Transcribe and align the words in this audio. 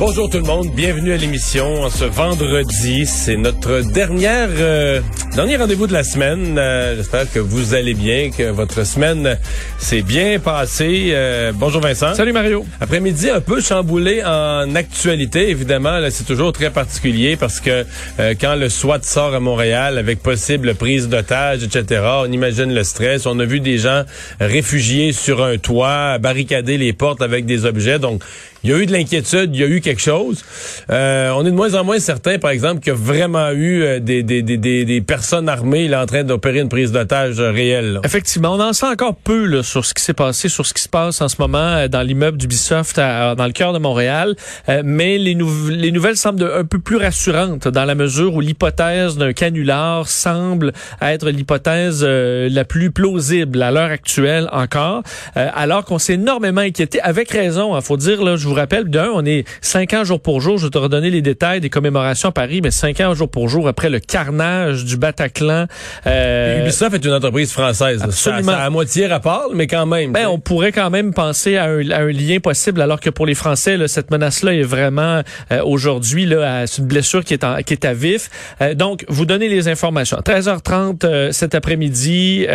Bonjour 0.00 0.30
tout 0.30 0.38
le 0.38 0.44
monde, 0.44 0.68
bienvenue 0.74 1.12
à 1.12 1.18
l'émission 1.18 1.90
ce 1.90 2.06
vendredi. 2.06 3.04
C'est 3.04 3.36
notre 3.36 3.82
dernière 3.92 4.48
euh, 4.58 5.02
dernier 5.36 5.56
rendez-vous 5.56 5.86
de 5.86 5.92
la 5.92 6.04
semaine. 6.04 6.56
Euh, 6.58 6.96
J'espère 6.96 7.30
que 7.30 7.38
vous 7.38 7.74
allez 7.74 7.92
bien, 7.92 8.30
que 8.30 8.50
votre 8.50 8.84
semaine 8.84 9.38
s'est 9.78 10.00
bien 10.00 10.38
passée. 10.38 11.10
Euh, 11.12 11.52
bonjour 11.54 11.82
Vincent. 11.82 12.14
Salut 12.14 12.32
Mario. 12.32 12.64
Après-midi 12.80 13.28
un 13.28 13.42
peu 13.42 13.60
chamboulé 13.60 14.22
en 14.24 14.74
actualité, 14.74 15.50
évidemment. 15.50 15.98
C'est 16.10 16.24
toujours 16.24 16.52
très 16.52 16.70
particulier 16.70 17.36
parce 17.36 17.60
que 17.60 17.84
euh, 18.18 18.34
quand 18.40 18.54
le 18.54 18.70
SWAT 18.70 19.02
sort 19.02 19.34
à 19.34 19.40
Montréal 19.40 19.98
avec 19.98 20.22
possible 20.22 20.74
prise 20.74 21.08
d'otages, 21.08 21.62
etc., 21.62 22.02
on 22.24 22.32
imagine 22.32 22.72
le 22.74 22.84
stress. 22.84 23.26
On 23.26 23.38
a 23.38 23.44
vu 23.44 23.60
des 23.60 23.76
gens 23.76 24.04
réfugiés 24.40 25.12
sur 25.12 25.44
un 25.44 25.58
toit, 25.58 26.16
barricader 26.18 26.78
les 26.78 26.94
portes 26.94 27.20
avec 27.20 27.44
des 27.44 27.66
objets. 27.66 27.98
Donc, 27.98 28.22
il 28.62 28.70
y 28.70 28.72
a 28.74 28.78
eu 28.78 28.86
de 28.86 28.92
l'inquiétude, 28.92 29.54
il 29.54 29.60
y 29.60 29.64
a 29.64 29.66
eu 29.66 29.80
quelque 29.80 30.02
chose. 30.02 30.44
Euh, 30.90 31.30
on 31.34 31.46
est 31.46 31.50
de 31.50 31.56
moins 31.56 31.74
en 31.74 31.84
moins 31.84 31.98
certain, 31.98 32.38
par 32.38 32.50
exemple, 32.50 32.80
qu'il 32.80 32.92
y 32.92 32.96
a 32.96 32.98
vraiment 32.98 33.50
eu 33.52 33.82
euh, 33.82 34.00
des, 34.00 34.22
des, 34.22 34.42
des, 34.42 34.58
des, 34.58 35.00
personnes 35.00 35.48
armées 35.48 35.88
là, 35.88 36.02
en 36.02 36.06
train 36.06 36.24
d'opérer 36.24 36.60
une 36.60 36.68
prise 36.68 36.92
d'otage 36.92 37.40
réelle. 37.40 38.00
Effectivement, 38.04 38.54
on 38.54 38.60
en 38.60 38.72
sait 38.74 38.86
encore 38.86 39.16
peu 39.16 39.46
là, 39.46 39.62
sur 39.62 39.84
ce 39.86 39.94
qui 39.94 40.02
s'est 40.02 40.12
passé, 40.12 40.48
sur 40.50 40.66
ce 40.66 40.74
qui 40.74 40.82
se 40.82 40.88
passe 40.88 41.22
en 41.22 41.28
ce 41.28 41.36
moment 41.38 41.58
euh, 41.58 41.88
dans 41.88 42.02
l'immeuble 42.02 42.36
d'Ubisoft 42.36 42.96
dans 42.96 43.46
le 43.46 43.52
cœur 43.52 43.72
de 43.72 43.78
Montréal. 43.78 44.36
mais 44.84 45.16
les, 45.16 45.36
les 45.70 45.92
nouvelles 45.92 46.16
semblent 46.16 46.50
un 46.54 46.64
peu 46.64 46.78
plus 46.78 46.96
rassurantes 46.96 47.68
dans 47.68 47.84
la 47.84 47.94
mesure 47.94 48.34
où 48.34 48.40
l'hypothèse 48.40 49.16
d'un 49.16 49.32
canular 49.32 50.06
semble 50.06 50.72
être 51.00 51.28
l'hypothèse 51.30 52.04
la 52.04 52.64
plus 52.64 52.90
plausible 52.90 53.62
à 53.62 53.70
l'heure 53.70 53.90
actuelle 53.90 54.48
encore, 54.52 55.02
alors 55.34 55.84
qu'on 55.84 55.98
s'est 55.98 56.14
énormément 56.14 56.60
inquiété, 56.60 57.00
avec 57.00 57.30
raison, 57.30 57.74
il 57.74 57.78
hein, 57.78 57.80
faut 57.80 57.96
dire, 57.96 58.22
là, 58.22 58.36
je 58.36 58.49
vous 58.50 58.56
rappelle, 58.56 58.84
d'un, 58.84 59.10
on 59.14 59.24
est 59.24 59.44
cinq 59.60 59.94
ans 59.94 60.04
jour 60.04 60.20
pour 60.20 60.40
jour. 60.40 60.58
Je 60.58 60.66
vais 60.66 60.70
te 60.70 60.78
redonner 60.78 61.10
les 61.10 61.22
détails 61.22 61.60
des 61.60 61.70
commémorations 61.70 62.30
à 62.30 62.32
Paris, 62.32 62.60
mais 62.62 62.70
cinq 62.70 63.00
ans 63.00 63.14
jour 63.14 63.30
pour 63.30 63.48
jour 63.48 63.68
après 63.68 63.90
le 63.90 64.00
carnage 64.00 64.84
du 64.84 64.96
Bataclan. 64.96 65.66
Euh, 66.06 66.62
Ubisoft 66.62 66.94
est 66.94 67.04
une 67.04 67.12
entreprise 67.12 67.52
française. 67.52 68.02
Absolument. 68.02 68.52
Ça, 68.52 68.64
à 68.64 68.70
moitié 68.70 69.06
rapport, 69.06 69.50
mais 69.54 69.66
quand 69.66 69.86
même. 69.86 70.12
Ben, 70.12 70.26
on 70.26 70.38
pourrait 70.38 70.72
quand 70.72 70.90
même 70.90 71.14
penser 71.14 71.56
à 71.56 71.64
un, 71.64 71.90
à 71.90 72.00
un, 72.00 72.10
lien 72.10 72.40
possible, 72.40 72.80
alors 72.80 73.00
que 73.00 73.10
pour 73.10 73.26
les 73.26 73.34
Français, 73.34 73.76
là, 73.76 73.88
cette 73.88 74.10
menace-là 74.10 74.54
est 74.54 74.62
vraiment 74.62 75.22
euh, 75.52 75.62
aujourd'hui 75.64 76.26
là, 76.26 76.66
c'est 76.66 76.82
une 76.82 76.88
blessure 76.88 77.24
qui 77.24 77.34
est, 77.34 77.44
en, 77.44 77.62
qui 77.62 77.72
est 77.72 77.84
à 77.84 77.94
vif. 77.94 78.30
Euh, 78.60 78.74
donc, 78.74 79.04
vous 79.08 79.26
donnez 79.26 79.48
les 79.48 79.68
informations. 79.68 80.18
13h30 80.18 81.04
euh, 81.04 81.32
cet 81.32 81.54
après-midi, 81.54 82.46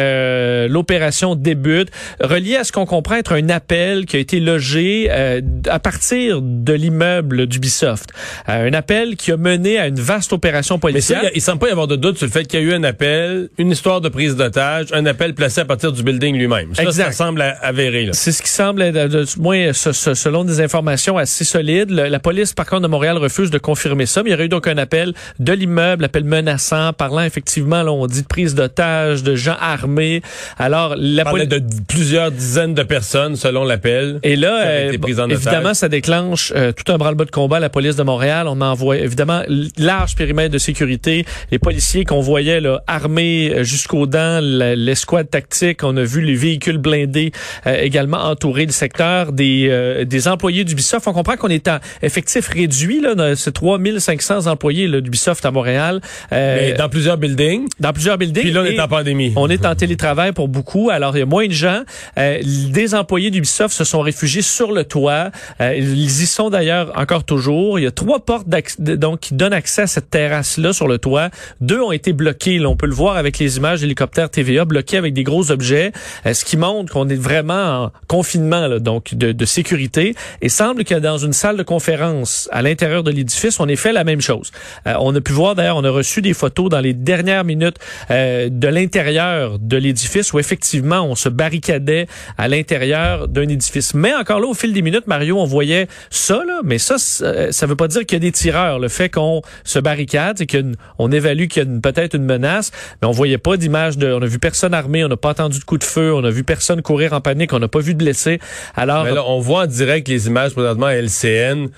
l'opération 0.69 1.35
débute, 1.35 1.89
relié 2.19 2.57
à 2.57 2.63
ce 2.63 2.71
qu'on 2.71 2.85
comprend 2.85 3.15
être 3.15 3.33
un 3.33 3.49
appel 3.49 4.05
qui 4.05 4.17
a 4.17 4.19
été 4.19 4.39
logé 4.39 5.09
à 5.09 5.79
partir 5.85 6.41
de 6.41 6.73
l'immeuble 6.73 7.45
d'Ubisoft. 7.45 8.09
Euh, 8.49 8.69
un 8.69 8.73
appel 8.73 9.15
qui 9.15 9.31
a 9.31 9.37
mené 9.37 9.77
à 9.77 9.85
une 9.85 9.99
vaste 9.99 10.33
opération 10.33 10.79
policière. 10.79 11.19
Mais 11.21 11.27
ça, 11.27 11.33
il 11.35 11.41
semble 11.41 11.59
pas 11.59 11.67
y 11.67 11.71
avoir 11.71 11.85
de 11.85 11.95
doute 11.95 12.17
sur 12.17 12.25
le 12.25 12.31
fait 12.31 12.43
qu'il 12.45 12.59
y 12.59 12.63
a 12.63 12.65
eu 12.65 12.73
un 12.73 12.83
appel, 12.83 13.49
une 13.59 13.69
histoire 13.69 14.01
de 14.01 14.09
prise 14.09 14.35
d'otage, 14.35 14.87
un 14.93 15.05
appel 15.05 15.35
placé 15.35 15.61
à 15.61 15.65
partir 15.65 15.91
du 15.91 16.01
building 16.01 16.37
lui-même. 16.37 16.73
Ça, 16.73 16.91
ça 16.91 17.11
semble 17.11 17.43
avéré. 17.61 18.09
C'est 18.13 18.31
ce 18.31 18.41
qui 18.41 18.49
semble, 18.49 18.81
être, 18.81 19.37
moins 19.37 19.73
selon 19.73 20.43
des 20.43 20.59
informations 20.59 21.19
assez 21.19 21.43
solides. 21.43 21.91
la 21.91 22.19
police, 22.19 22.53
par 22.53 22.65
contre, 22.65 22.81
de 22.81 22.87
Montréal 22.87 23.19
refuse 23.19 23.51
de 23.51 23.59
confirmer 23.59 24.07
ça. 24.07 24.23
Mais 24.23 24.29
il 24.29 24.31
y 24.31 24.35
aurait 24.35 24.45
eu 24.45 24.49
donc 24.49 24.65
un 24.65 24.79
appel 24.79 25.13
de 25.37 25.53
l'immeuble, 25.53 26.03
appel 26.05 26.23
menaçant, 26.23 26.93
parlant 26.93 27.21
effectivement, 27.21 27.83
là, 27.83 27.91
on 27.91 28.07
dit 28.07 28.23
de 28.23 28.27
prise 28.27 28.55
d'otage, 28.55 29.21
de 29.21 29.35
gens 29.35 29.57
armés. 29.61 30.23
Alors, 30.57 30.95
la 30.97 31.25
police 31.25 31.47
de 31.47 31.61
plusieurs 31.87 32.31
dizaines 32.31 32.73
de 32.73 32.81
personnes 32.81 33.35
selon 33.35 33.63
l'appel. 33.65 34.19
Et 34.23 34.35
là, 34.35 34.65
euh, 34.65 34.91
évidemment, 35.29 35.74
ça 35.75 35.89
déclenche 35.89 36.51
euh, 36.55 36.71
tout 36.71 36.91
un 36.91 36.97
bras-le-bas 36.97 37.25
de 37.25 37.31
combat 37.31 37.57
à 37.57 37.59
la 37.59 37.69
police 37.69 37.95
de 37.95 38.03
Montréal. 38.03 38.47
On 38.47 38.61
envoie 38.61 38.97
évidemment 38.97 39.43
large 39.77 40.15
périmètre 40.15 40.51
de 40.51 40.57
sécurité. 40.57 41.25
Les 41.51 41.59
policiers 41.59 42.05
qu'on 42.05 42.21
voyait 42.21 42.61
là, 42.61 42.81
armés 42.87 43.51
euh, 43.53 43.63
jusqu'aux 43.63 44.07
dents, 44.07 44.39
l'escouade 44.41 45.29
tactique. 45.29 45.83
On 45.83 45.95
a 45.97 46.03
vu 46.03 46.21
les 46.21 46.35
véhicules 46.35 46.77
blindés 46.77 47.31
euh, 47.67 47.79
également 47.81 48.17
entourer 48.17 48.65
le 48.65 48.71
secteur. 48.71 49.31
Des, 49.31 50.05
des 50.05 50.27
employés 50.27 50.63
d'Ubisoft. 50.63 51.07
On 51.07 51.13
comprend 51.13 51.35
qu'on 51.35 51.49
est 51.49 51.67
en 51.67 51.79
effectif 52.01 52.47
réduit. 52.47 53.01
Là, 53.01 53.35
c'est 53.35 53.51
3500 53.51 54.47
employés 54.47 54.87
d'Ubisoft 55.01 55.45
à 55.45 55.51
Montréal. 55.51 56.01
Mais 56.31 56.73
dans 56.73 56.89
plusieurs 56.89 57.17
buildings. 57.17 57.67
Dans 57.79 57.93
plusieurs 57.93 58.17
buildings. 58.17 58.43
Puis 58.43 58.51
là, 58.51 58.61
on 58.61 58.65
est 58.65 58.79
en 58.79 58.87
pandémie. 58.87 59.33
On 59.35 59.49
est 59.49 59.65
en 59.65 59.75
télétravail 59.75 60.31
pour 60.31 60.47
beaucoup. 60.47 60.89
Alors, 60.89 61.15
il 61.15 61.19
y 61.19 61.23
a 61.23 61.25
moins 61.25 61.47
de 61.47 61.51
gens. 61.51 61.83
des 62.17 62.95
employés 62.95 63.31
d'Ubisoft 63.31 63.75
se 63.75 63.83
sont 63.83 64.01
réfugiés 64.01 64.41
sur 64.41 64.71
le 64.71 64.83
toit. 64.85 65.31
Euh, 65.65 65.75
ils 65.77 66.21
y 66.23 66.25
sont 66.25 66.49
d'ailleurs 66.49 66.91
encore 66.95 67.23
toujours. 67.23 67.79
Il 67.79 67.83
y 67.83 67.87
a 67.87 67.91
trois 67.91 68.19
portes 68.19 68.47
donc 68.79 69.19
qui 69.19 69.33
donnent 69.33 69.53
accès 69.53 69.83
à 69.83 69.87
cette 69.87 70.09
terrasse-là 70.09 70.73
sur 70.73 70.87
le 70.87 70.97
toit. 70.97 71.29
Deux 71.61 71.81
ont 71.81 71.91
été 71.91 72.13
bloquées. 72.13 72.57
Là, 72.57 72.69
on 72.69 72.75
peut 72.75 72.87
le 72.87 72.93
voir 72.93 73.17
avec 73.17 73.39
les 73.39 73.57
images 73.57 73.81
d'hélicoptères 73.81 74.29
TVA 74.29 74.65
bloqués 74.65 74.97
avec 74.97 75.13
des 75.13 75.23
gros 75.23 75.51
objets, 75.51 75.91
euh, 76.25 76.33
ce 76.33 76.45
qui 76.45 76.57
montre 76.57 76.93
qu'on 76.93 77.09
est 77.09 77.15
vraiment 77.15 77.85
en 77.85 77.91
confinement 78.07 78.67
là, 78.67 78.79
donc 78.79 79.15
de, 79.15 79.31
de 79.31 79.45
sécurité. 79.45 80.15
Et 80.41 80.49
semble 80.49 80.83
que 80.83 80.95
dans 80.95 81.17
une 81.17 81.33
salle 81.33 81.57
de 81.57 81.63
conférence 81.63 82.49
à 82.51 82.61
l'intérieur 82.61 83.03
de 83.03 83.11
l'édifice, 83.11 83.59
on 83.59 83.67
ait 83.67 83.75
fait 83.75 83.93
la 83.93 84.03
même 84.03 84.21
chose. 84.21 84.51
Euh, 84.87 84.93
on 84.99 85.15
a 85.15 85.21
pu 85.21 85.31
voir 85.31 85.55
d'ailleurs, 85.55 85.77
on 85.77 85.83
a 85.83 85.89
reçu 85.89 86.21
des 86.21 86.33
photos 86.33 86.69
dans 86.69 86.79
les 86.79 86.93
dernières 86.93 87.43
minutes 87.43 87.77
de 88.09 88.67
l'intérieur 88.67 89.59
de 89.59 89.77
l'édifice 89.77 90.33
où 90.33 90.39
effectivement 90.39 91.01
on 91.01 91.15
se 91.15 91.29
barricadait 91.29 92.07
à 92.37 92.47
l'intérieur 92.47 93.27
d'un 93.27 93.47
édifice. 93.47 93.93
Mais 93.93 94.13
encore 94.13 94.39
là, 94.39 94.47
au 94.47 94.53
fil 94.53 94.73
des 94.73 94.81
minutes, 94.81 95.07
Mario, 95.07 95.37
on 95.37 95.45
voyait 95.55 95.87
ça, 96.09 96.43
là, 96.45 96.59
mais 96.63 96.77
ça, 96.77 96.97
ça 96.97 97.65
veut 97.65 97.75
pas 97.75 97.87
dire 97.87 98.05
qu'il 98.05 98.15
y 98.15 98.17
a 98.17 98.19
des 98.19 98.31
tireurs. 98.31 98.79
Le 98.79 98.87
fait 98.87 99.09
qu'on 99.09 99.41
se 99.63 99.79
barricade, 99.79 100.37
c'est 100.37 100.47
qu'on 100.47 101.11
évalue 101.11 101.47
qu'il 101.47 101.63
y 101.63 101.65
a 101.65 101.79
peut-être 101.79 102.15
une 102.15 102.25
menace, 102.25 102.71
mais 103.01 103.07
on 103.07 103.11
voyait 103.11 103.37
pas 103.37 103.57
d'image 103.57 103.95
on 104.03 104.21
a 104.21 104.25
vu 104.25 104.39
personne 104.39 104.73
armé, 104.73 105.03
on 105.03 105.07
n'a 105.07 105.17
pas 105.17 105.29
entendu 105.29 105.59
de 105.59 105.63
coup 105.63 105.77
de 105.77 105.83
feu, 105.83 106.13
on 106.13 106.23
a 106.23 106.29
vu 106.29 106.43
personne 106.43 106.81
courir 106.81 107.13
en 107.13 107.21
panique, 107.21 107.53
on 107.53 107.59
n'a 107.59 107.67
pas 107.67 107.79
vu 107.79 107.93
de 107.93 107.99
blessés. 107.99 108.39
Alors, 108.75 109.05
on 109.29 109.39
voit 109.39 109.63
en 109.63 109.67
direct 109.67 110.07
les 110.07 110.27
images 110.27 110.53
présentement 110.53 110.87
à 110.87 110.95
LCN 110.95 111.69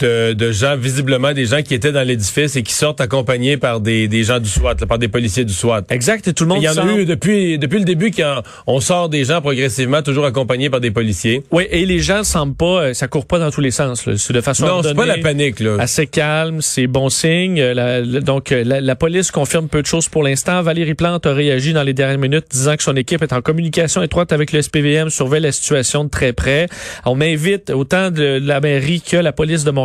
de, 0.00 0.32
de, 0.32 0.50
gens, 0.50 0.76
visiblement 0.76 1.32
des 1.32 1.46
gens 1.46 1.62
qui 1.62 1.72
étaient 1.72 1.92
dans 1.92 2.02
l'édifice 2.02 2.56
et 2.56 2.62
qui 2.62 2.72
sortent 2.72 3.00
accompagnés 3.00 3.56
par 3.56 3.80
des, 3.80 4.08
des 4.08 4.24
gens 4.24 4.40
du 4.40 4.48
SWAT, 4.48 4.74
par 4.88 4.98
des 4.98 5.08
policiers 5.08 5.44
du 5.44 5.52
SWAT. 5.52 5.82
Exact, 5.90 6.26
et 6.26 6.32
tout 6.32 6.44
le 6.44 6.48
monde 6.48 6.58
Il 6.60 6.64
y 6.64 6.68
en 6.68 6.76
a 6.76 6.92
eu 6.92 7.04
depuis, 7.04 7.58
depuis 7.58 7.78
le 7.78 7.84
début 7.84 8.10
qu'on 8.10 8.80
sort 8.80 9.08
des 9.08 9.24
gens 9.24 9.40
progressivement, 9.40 10.02
toujours 10.02 10.24
accompagnés 10.24 10.68
par 10.68 10.80
des 10.80 10.90
policiers. 10.90 11.44
Oui, 11.52 11.66
et 11.70 11.86
les 11.86 12.00
gens 12.00 12.24
semblent 12.24 12.56
pas, 12.56 12.82
euh, 12.82 12.94
ça 12.94 13.06
court 13.06 13.26
pas 13.26 13.38
dans 13.38 13.50
tous 13.52 13.60
les 13.60 13.70
sens. 13.70 14.08
C'est 14.16 14.32
de 14.32 14.40
façon 14.40 14.66
Non, 14.66 14.82
c'est 14.82 14.94
pas 14.94 15.06
la 15.06 15.18
panique. 15.18 15.60
Là. 15.60 15.76
Assez 15.78 16.08
calme, 16.08 16.60
c'est 16.60 16.88
bon 16.88 17.08
signe. 17.08 17.62
La, 17.62 18.02
donc, 18.02 18.50
euh, 18.50 18.64
la, 18.64 18.80
la, 18.80 18.96
police 18.96 19.30
confirme 19.30 19.68
peu 19.68 19.80
de 19.80 19.86
choses 19.86 20.08
pour 20.08 20.22
l'instant. 20.24 20.60
Valérie 20.62 20.94
Plante 20.94 21.26
a 21.26 21.32
réagi 21.32 21.72
dans 21.72 21.82
les 21.82 21.92
dernières 21.92 22.18
minutes 22.18 22.46
disant 22.50 22.76
que 22.76 22.82
son 22.82 22.96
équipe 22.96 23.22
est 23.22 23.32
en 23.32 23.42
communication 23.42 24.02
étroite 24.02 24.32
avec 24.32 24.52
le 24.52 24.60
SPVM, 24.60 25.10
surveille 25.10 25.42
la 25.42 25.52
situation 25.52 26.04
de 26.04 26.10
très 26.10 26.32
près. 26.32 26.68
On 27.04 27.14
m'invite 27.14 27.70
autant 27.70 28.10
de 28.10 28.40
la 28.42 28.60
mairie 28.60 29.00
que 29.00 29.16
la 29.16 29.32
police 29.32 29.64
de 29.64 29.70
Montréal 29.70 29.83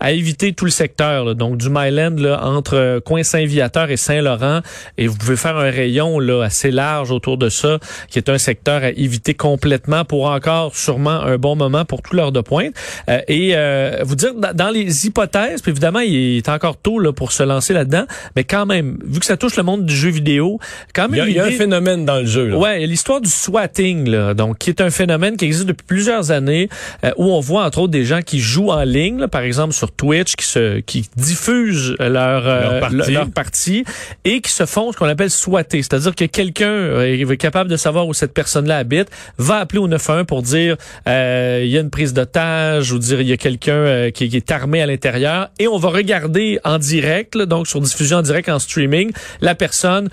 à 0.00 0.12
éviter 0.12 0.52
tout 0.52 0.64
le 0.64 0.70
secteur, 0.70 1.34
donc 1.34 1.58
du 1.58 1.68
Myland 1.70 2.16
là, 2.16 2.40
entre 2.42 2.76
euh, 2.76 3.00
coin 3.00 3.22
Saint-Viateur 3.22 3.90
et 3.90 3.96
Saint-Laurent. 3.96 4.60
Et 4.98 5.06
vous 5.06 5.16
pouvez 5.16 5.36
faire 5.36 5.56
un 5.56 5.70
rayon 5.70 6.18
là, 6.18 6.42
assez 6.42 6.70
large 6.70 7.10
autour 7.10 7.38
de 7.38 7.48
ça, 7.48 7.78
qui 8.08 8.18
est 8.18 8.28
un 8.28 8.38
secteur 8.38 8.82
à 8.82 8.90
éviter 8.90 9.34
complètement 9.34 10.04
pour 10.04 10.26
encore 10.26 10.74
sûrement 10.74 11.20
un 11.22 11.38
bon 11.38 11.56
moment 11.56 11.84
pour 11.84 12.02
tout 12.02 12.14
l'heure 12.14 12.32
de 12.32 12.40
pointe. 12.40 12.74
Euh, 13.08 13.20
et 13.28 13.52
euh, 13.54 14.02
vous 14.04 14.14
dire, 14.14 14.32
dans 14.34 14.70
les 14.70 15.06
hypothèses, 15.06 15.62
puis 15.62 15.70
évidemment, 15.70 16.00
il 16.00 16.38
est 16.38 16.48
encore 16.48 16.76
tôt 16.76 16.98
là, 16.98 17.12
pour 17.12 17.32
se 17.32 17.42
lancer 17.42 17.72
là-dedans, 17.72 18.06
mais 18.34 18.44
quand 18.44 18.66
même, 18.66 18.98
vu 19.04 19.20
que 19.20 19.26
ça 19.26 19.36
touche 19.36 19.56
le 19.56 19.62
monde 19.62 19.84
du 19.84 19.94
jeu 19.94 20.10
vidéo, 20.10 20.58
quand 20.94 21.08
même... 21.08 21.26
Il 21.26 21.34
y 21.34 21.40
a, 21.40 21.44
un 21.44 21.50
phénomène 21.50 22.04
dans 22.04 22.18
le 22.18 22.26
jeu. 22.26 22.48
Là. 22.48 22.58
Ouais, 22.58 22.86
l'histoire 22.86 23.20
du 23.20 23.30
swatting, 23.30 24.08
là, 24.08 24.34
donc 24.34 24.58
qui 24.58 24.70
est 24.70 24.80
un 24.80 24.90
phénomène 24.90 25.36
qui 25.36 25.44
existe 25.44 25.66
depuis 25.66 25.86
plusieurs 25.86 26.30
années, 26.30 26.68
où 27.16 27.24
on 27.32 27.40
voit 27.40 27.64
entre 27.64 27.80
autres 27.80 27.92
des 27.92 28.04
gens 28.04 28.22
qui 28.22 28.40
jouent 28.40 28.70
en 28.70 28.82
ligne, 28.82 29.18
là, 29.26 29.28
par 29.28 29.42
exemple 29.42 29.74
sur 29.74 29.92
Twitch, 29.92 30.34
qui 30.36 30.46
se 30.46 30.80
qui 30.80 31.08
diffusent 31.16 31.94
leur 31.98 32.46
euh, 32.46 32.80
leur, 32.90 33.30
partie. 33.30 33.84
et 34.24 34.40
qui 34.40 34.50
se 34.50 34.66
font 34.66 34.92
ce 34.92 34.96
qu'on 34.96 35.06
appelle 35.06 35.30
swatter, 35.30 35.82
c'est-à-dire 35.82 36.14
que 36.14 36.24
quelqu'un 36.24 36.66
euh, 36.66 37.30
est 37.30 37.36
capable 37.36 37.70
de 37.70 37.76
savoir 37.76 38.06
où 38.06 38.14
cette 38.14 38.32
personne-là 38.32 38.78
habite, 38.78 39.08
va 39.38 39.56
appeler 39.56 39.80
au 39.80 39.88
911 39.88 40.26
pour 40.26 40.42
dire 40.42 40.76
euh, 41.08 41.62
il 41.64 41.70
y 41.70 41.78
a 41.78 41.80
une 41.80 41.90
prise 41.90 42.12
d'otage 42.12 42.92
ou 42.92 42.98
dire 42.98 43.20
il 43.20 43.28
y 43.28 43.32
a 43.32 43.36
quelqu'un 43.36 44.10
qui, 44.10 44.28
qui, 44.28 44.36
est 44.36 44.50
armé 44.50 44.82
à 44.82 44.86
l'intérieur 44.86 45.50
et 45.58 45.68
on 45.68 45.78
va 45.78 45.88
regarder 45.88 46.58
en 46.64 46.78
direct, 46.78 47.36
donc 47.36 47.66
sur 47.66 47.80
diffusion 47.80 48.18
en 48.18 48.22
direct 48.22 48.48
en 48.48 48.58
streaming, 48.58 49.10
la 49.40 49.54
personne 49.54 50.08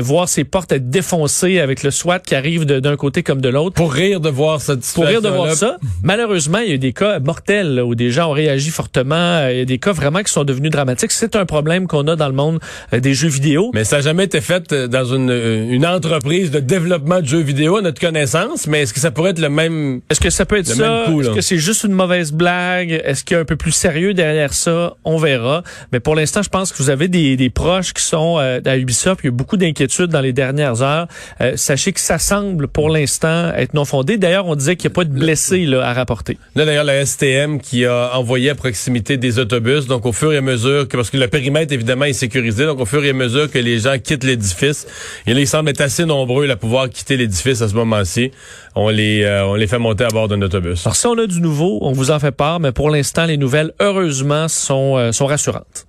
voir 0.00 0.28
ses 0.28 0.44
portes 0.44 0.72
être 0.72 0.90
défoncées 0.90 1.60
avec 1.60 1.82
le 1.82 1.90
SWAT 1.90 2.20
qui 2.20 2.34
arrive 2.34 2.64
d'un 2.64 2.96
côté 2.96 3.22
comme 3.22 3.40
de 3.40 3.48
l'autre. 3.48 3.74
Pour 3.74 3.92
rire 3.92 4.20
de 4.20 4.28
voir 4.28 4.60
cette 4.60 4.84
situation. 4.84 5.02
Pour 5.02 5.08
rire 5.10 5.22
de 5.22 5.28
voir 5.28 5.54
ça. 5.54 5.76
Malheureusement, 6.02 6.58
il 6.58 6.68
y 6.68 6.72
a 6.72 6.74
eu 6.74 6.78
des 6.78 6.92
cas 6.92 7.18
mortels 7.20 7.80
où 7.80 7.94
des 7.94 8.10
gens 8.10 8.30
ont 8.30 8.32
réagi 8.32 8.55
fortement. 8.58 9.48
Il 9.48 9.58
y 9.58 9.60
a 9.60 9.64
des 9.64 9.78
cas 9.78 9.92
vraiment 9.92 10.22
qui 10.22 10.32
sont 10.32 10.44
devenus 10.44 10.70
dramatiques. 10.70 11.12
C'est 11.12 11.36
un 11.36 11.46
problème 11.46 11.86
qu'on 11.86 12.06
a 12.08 12.16
dans 12.16 12.28
le 12.28 12.34
monde 12.34 12.60
euh, 12.92 13.00
des 13.00 13.14
jeux 13.14 13.28
vidéo. 13.28 13.70
Mais 13.74 13.84
ça 13.84 13.96
n'a 13.96 14.02
jamais 14.02 14.24
été 14.24 14.40
fait 14.40 14.72
euh, 14.72 14.88
dans 14.88 15.04
une, 15.04 15.30
euh, 15.30 15.70
une 15.70 15.86
entreprise 15.86 16.50
de 16.50 16.60
développement 16.60 17.20
de 17.20 17.26
jeux 17.26 17.40
vidéo 17.40 17.76
à 17.76 17.82
notre 17.82 18.00
connaissance. 18.00 18.66
Mais 18.66 18.82
est-ce 18.82 18.94
que 18.94 19.00
ça 19.00 19.10
pourrait 19.10 19.30
être 19.30 19.38
le 19.38 19.48
même 19.48 20.00
Est-ce 20.10 20.20
que 20.20 20.30
ça 20.30 20.44
peut 20.44 20.58
être 20.58 20.66
ça? 20.66 21.04
Est-ce 21.04 21.30
que 21.30 21.40
c'est 21.40 21.58
juste 21.58 21.84
une 21.84 21.92
mauvaise 21.92 22.32
blague? 22.32 23.00
Est-ce 23.04 23.24
qu'il 23.24 23.36
y 23.36 23.38
a 23.38 23.40
un 23.40 23.44
peu 23.44 23.56
plus 23.56 23.72
sérieux 23.72 24.14
derrière 24.14 24.52
ça? 24.52 24.94
On 25.04 25.16
verra. 25.16 25.62
Mais 25.92 26.00
pour 26.00 26.14
l'instant, 26.14 26.42
je 26.42 26.48
pense 26.48 26.72
que 26.72 26.78
vous 26.78 26.90
avez 26.90 27.08
des, 27.08 27.36
des 27.36 27.50
proches 27.50 27.92
qui 27.92 28.02
sont 28.02 28.38
à 28.38 28.76
Ubisoft. 28.76 29.20
Il 29.24 29.26
y 29.26 29.28
a 29.28 29.32
beaucoup 29.32 29.56
d'inquiétudes 29.56 30.10
dans 30.10 30.20
les 30.20 30.32
dernières 30.32 30.82
heures. 30.82 31.08
sachez 31.56 31.92
que 31.92 32.00
ça 32.00 32.18
semble 32.18 32.68
pour 32.68 32.90
l'instant 32.90 33.52
être 33.54 33.74
non 33.74 33.84
fondé. 33.84 34.16
D'ailleurs, 34.16 34.46
on 34.46 34.54
disait 34.54 34.76
qu'il 34.76 34.88
n'y 34.90 34.94
a 34.94 34.96
pas 34.96 35.04
de 35.04 35.12
blessés 35.12 35.66
là, 35.66 35.86
à 35.86 35.92
rapporter. 35.92 36.38
Là, 36.54 36.64
d'ailleurs, 36.64 36.84
la 36.84 37.04
STM 37.04 37.60
qui 37.60 37.84
a 37.84 38.10
envoyé 38.14 38.45
à 38.48 38.54
proximité 38.54 39.16
des 39.16 39.38
autobus, 39.38 39.86
donc 39.86 40.06
au 40.06 40.12
fur 40.12 40.32
et 40.32 40.38
à 40.38 40.40
mesure, 40.40 40.88
que, 40.88 40.96
parce 40.96 41.10
que 41.10 41.16
le 41.16 41.28
périmètre, 41.28 41.72
évidemment, 41.72 42.04
est 42.04 42.12
sécurisé, 42.12 42.64
donc 42.66 42.80
au 42.80 42.86
fur 42.86 43.04
et 43.04 43.10
à 43.10 43.12
mesure 43.12 43.50
que 43.50 43.58
les 43.58 43.78
gens 43.80 43.98
quittent 43.98 44.24
l'édifice, 44.24 44.86
et 45.26 45.34
là, 45.34 45.40
ils 45.40 45.46
semblent 45.46 45.70
être 45.70 45.80
assez 45.80 46.04
nombreux 46.04 46.48
à 46.50 46.56
pouvoir 46.56 46.88
quitter 46.88 47.16
l'édifice 47.16 47.62
à 47.62 47.68
ce 47.68 47.74
moment-ci, 47.74 48.30
on 48.74 48.88
les, 48.88 49.22
euh, 49.22 49.46
on 49.46 49.54
les 49.54 49.66
fait 49.66 49.78
monter 49.78 50.04
à 50.04 50.08
bord 50.08 50.28
d'un 50.28 50.40
autobus. 50.42 50.86
Alors, 50.86 50.96
si 50.96 51.06
on 51.06 51.18
a 51.18 51.26
du 51.26 51.40
nouveau, 51.40 51.78
on 51.82 51.92
vous 51.92 52.10
en 52.10 52.18
fait 52.18 52.32
part, 52.32 52.60
mais 52.60 52.72
pour 52.72 52.90
l'instant, 52.90 53.26
les 53.26 53.36
nouvelles, 53.36 53.72
heureusement, 53.80 54.48
sont, 54.48 54.96
euh, 54.96 55.12
sont 55.12 55.26
rassurantes. 55.26 55.86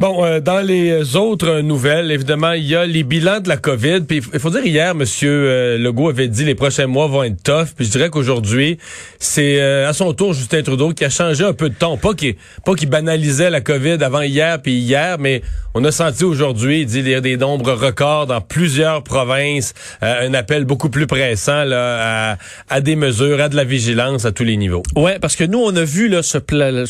Bon, 0.00 0.24
euh, 0.24 0.38
dans 0.38 0.60
les 0.60 1.16
autres 1.16 1.58
nouvelles, 1.58 2.12
évidemment, 2.12 2.52
il 2.52 2.64
y 2.68 2.76
a 2.76 2.86
les 2.86 3.02
bilans 3.02 3.40
de 3.40 3.48
la 3.48 3.56
COVID. 3.56 4.02
Puis 4.02 4.22
il 4.32 4.38
faut 4.38 4.50
dire 4.50 4.64
hier, 4.64 4.94
Monsieur 4.94 5.28
euh, 5.28 5.76
Legault 5.76 6.08
avait 6.08 6.28
dit 6.28 6.44
les 6.44 6.54
prochains 6.54 6.86
mois 6.86 7.08
vont 7.08 7.24
être 7.24 7.42
tough. 7.42 7.74
Puis 7.74 7.86
je 7.86 7.90
dirais 7.90 8.08
qu'aujourd'hui, 8.08 8.78
c'est 9.18 9.60
euh, 9.60 9.88
à 9.88 9.92
son 9.92 10.12
tour 10.12 10.34
Justin 10.34 10.62
Trudeau 10.62 10.92
qui 10.92 11.04
a 11.04 11.10
changé 11.10 11.42
un 11.42 11.52
peu 11.52 11.68
de 11.68 11.74
ton, 11.74 11.96
pas 11.96 12.14
qu'il 12.14 12.36
pas 12.64 12.76
qu'il 12.76 12.88
banalisait 12.88 13.50
la 13.50 13.60
COVID 13.60 13.96
avant 14.04 14.20
hier 14.20 14.62
puis 14.62 14.74
hier, 14.74 15.16
mais 15.18 15.42
on 15.74 15.82
a 15.82 15.90
senti 15.90 16.22
aujourd'hui, 16.22 16.82
il 16.82 16.86
dit 16.86 17.02
des, 17.02 17.20
des 17.20 17.36
nombres 17.36 17.72
records 17.72 18.28
dans 18.28 18.40
plusieurs 18.40 19.02
provinces, 19.02 19.74
un 20.00 20.32
appel 20.32 20.64
beaucoup 20.64 20.90
plus 20.90 21.08
pressant 21.08 21.64
là, 21.64 22.30
à, 22.30 22.38
à, 22.68 22.80
des 22.80 22.94
mesures, 22.94 23.40
à 23.40 23.48
de 23.48 23.56
la 23.56 23.64
vigilance 23.64 24.24
à 24.24 24.30
tous 24.30 24.44
les 24.44 24.56
niveaux. 24.56 24.84
Ouais, 24.94 25.18
parce 25.18 25.34
que 25.34 25.42
nous 25.42 25.58
on 25.58 25.74
a 25.74 25.82
vu 25.82 26.06
là 26.06 26.22
ce 26.22 26.38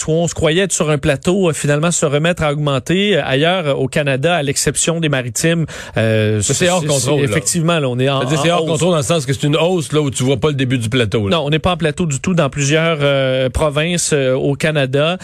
on 0.08 0.28
se 0.28 0.34
croyait 0.34 0.64
être 0.64 0.72
sur 0.72 0.90
un 0.90 0.99
plateau, 0.99 1.50
finalement 1.55 1.90
se 1.90 2.05
remettre 2.05 2.43
à 2.43 2.52
augmenter 2.52 2.98
ailleurs 3.17 3.67
euh, 3.67 3.75
au 3.75 3.89
Canada, 3.89 4.37
à 4.37 4.43
l'exception 4.43 5.00
des 5.00 5.09
maritimes. 5.09 5.67
Euh, 5.97 6.41
c'est 6.43 6.69
hors 6.69 6.85
contrôle. 6.85 7.23
Effectivement, 7.23 7.79
là, 7.79 7.89
on 7.89 7.99
est 7.99 8.09
en, 8.09 8.23
C'est 8.29 8.50
hors 8.50 8.67
contrôle 8.67 8.91
dans 8.91 8.97
le 8.99 9.03
sens 9.03 9.27
que 9.27 9.33
c'est 9.33 9.47
une 9.47 9.56
hausse 9.56 9.93
là 9.93 10.00
où 10.00 10.11
tu 10.11 10.23
vois 10.23 10.39
pas 10.39 10.49
le 10.49 10.55
début 10.55 10.79
du 10.79 10.89
plateau. 10.89 11.29
Non, 11.29 11.43
on 11.45 11.50
n'est 11.50 11.59
pas 11.59 11.73
en 11.73 11.77
plateau 11.77 12.06
du 12.06 12.21
tout 12.21 12.35
dans 12.35 12.50
plusieurs 12.50 12.99
euh, 13.00 13.49
provinces 13.50 14.11
euh, 14.12 14.35
au 14.35 14.55
Canada. 14.55 15.19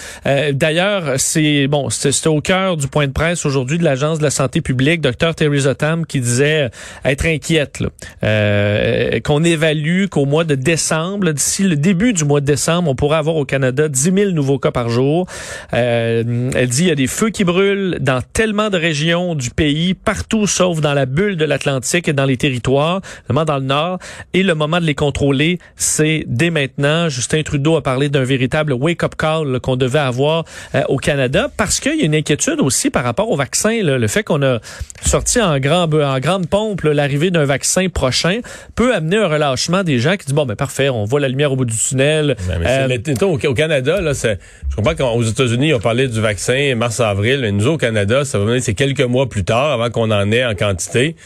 D'ailleurs, 0.53 1.15
c'est 1.17 1.67
bon, 1.67 1.91
c'était 1.91 2.29
au 2.29 2.41
cœur 2.41 2.76
du 2.76 2.88
point 2.88 3.06
de 3.06 3.12
presse 3.12 3.44
aujourd'hui 3.47 3.79
de 3.79 3.85
l'Agence 3.85 4.19
de 4.19 4.23
la 4.23 4.31
santé 4.31 4.61
publique, 4.61 5.00
Dr 5.00 5.35
Theresa 5.35 5.75
Tam, 5.75 6.06
qui 6.06 6.20
disait 6.20 6.70
être 7.05 7.27
inquiète, 7.27 7.82
qu'on 8.23 9.44
évalue 9.44 10.06
qu'au 10.06 10.25
mois 10.25 10.44
de 10.44 10.55
décembre, 10.55 11.31
d'ici 11.31 11.62
le 11.65 11.77
début 11.77 12.12
du 12.12 12.25
mois 12.25 12.41
de 12.41 12.47
décembre, 12.47 12.91
on 12.91 12.94
pourrait 12.94 13.19
avoir 13.19 13.37
au 13.37 13.44
Canada 13.44 13.88
10 13.88 14.12
000 14.15 14.31
nouveaux 14.31 14.59
cas 14.59 14.70
par 14.70 14.88
jour. 14.88 15.27
elle 15.73 16.69
dit 16.69 16.82
il 16.82 16.88
y 16.88 16.93
a 16.93 16.97
des 16.97 17.06
feux 17.06 17.31
qui 17.31 17.44
brûlent 17.44 17.63
dans 18.00 18.20
tellement 18.32 18.70
de 18.70 18.78
régions 18.78 19.34
du 19.34 19.50
pays, 19.50 19.94
partout 19.94 20.46
sauf 20.46 20.81
dans 20.81 20.94
la 20.94 21.06
bulle 21.06 21.37
de 21.37 21.44
l'Atlantique 21.44 22.08
et 22.08 22.12
dans 22.12 22.25
les 22.25 22.37
territoires, 22.37 23.00
notamment 23.22 23.44
dans 23.44 23.58
le 23.58 23.64
nord. 23.64 23.99
Et 24.32 24.43
le 24.43 24.55
moment 24.55 24.81
de 24.81 24.87
les 24.87 24.94
contrôler, 24.94 25.58
c'est 25.76 26.25
dès 26.26 26.50
maintenant. 26.50 27.08
Justin 27.08 27.43
Trudeau 27.43 27.76
a 27.76 27.82
parlé 27.82 28.08
d'un 28.08 28.25
véritable 28.25 28.72
wake-up 28.72 29.14
call 29.16 29.61
qu'on 29.61 29.76
devait 29.76 29.99
avoir 29.99 30.44
euh, 30.75 30.82
au 30.88 30.96
Canada 30.96 31.49
parce 31.56 31.81
qu'il 31.81 31.96
y 31.96 32.02
a 32.02 32.06
une 32.06 32.14
inquiétude 32.14 32.61
aussi 32.61 32.90
par 32.90 33.05
rapport 33.05 33.31
au 33.31 33.37
vaccin. 33.37 33.81
Le 33.82 34.06
fait 34.08 34.22
qu'on 34.22 34.43
a 34.43 34.60
sorti 35.02 35.40
en, 35.40 35.58
grand, 35.58 35.93
en 35.93 36.19
grande 36.19 36.49
pompe 36.49 36.82
l'arrivée 36.82 37.31
d'un 37.31 37.44
vaccin 37.44 37.88
prochain 37.88 38.40
peut 38.75 38.94
amener 38.94 39.17
un 39.17 39.28
relâchement 39.28 39.82
des 39.82 39.99
gens 39.99 40.17
qui 40.17 40.26
disent, 40.26 40.34
bon, 40.34 40.46
ben 40.46 40.56
parfait, 40.56 40.88
on 40.88 41.05
voit 41.05 41.20
la 41.20 41.28
lumière 41.28 41.52
au 41.52 41.56
bout 41.56 41.64
du 41.64 41.76
tunnel. 41.76 42.37
Mais, 42.49 42.67
euh, 42.67 43.26
au, 43.26 43.55
Canada, 43.55 44.00
là, 44.00 44.12
je 44.14 44.76
comprends 44.76 44.94
qu'aux 44.94 45.22
États-Unis, 45.22 45.75
on 45.75 45.81
parlait 45.81 46.08
du 46.08 46.20
vaccin 46.20 46.75
mars-avril, 46.75 47.54
nous, 47.59 47.69
au 47.69 47.77
Canada, 47.77 48.25
ça 48.25 48.39
va 48.39 48.45
venir, 48.45 48.62
c'est 48.62 48.75
quelques 48.75 49.01
mois 49.01 49.29
plus 49.29 49.45
tard 49.45 49.73
avant 49.73 49.91
qu'on 49.91 50.11
en 50.11 50.31
ait 50.31 50.45
en 50.45 50.55
quantité. 50.55 51.17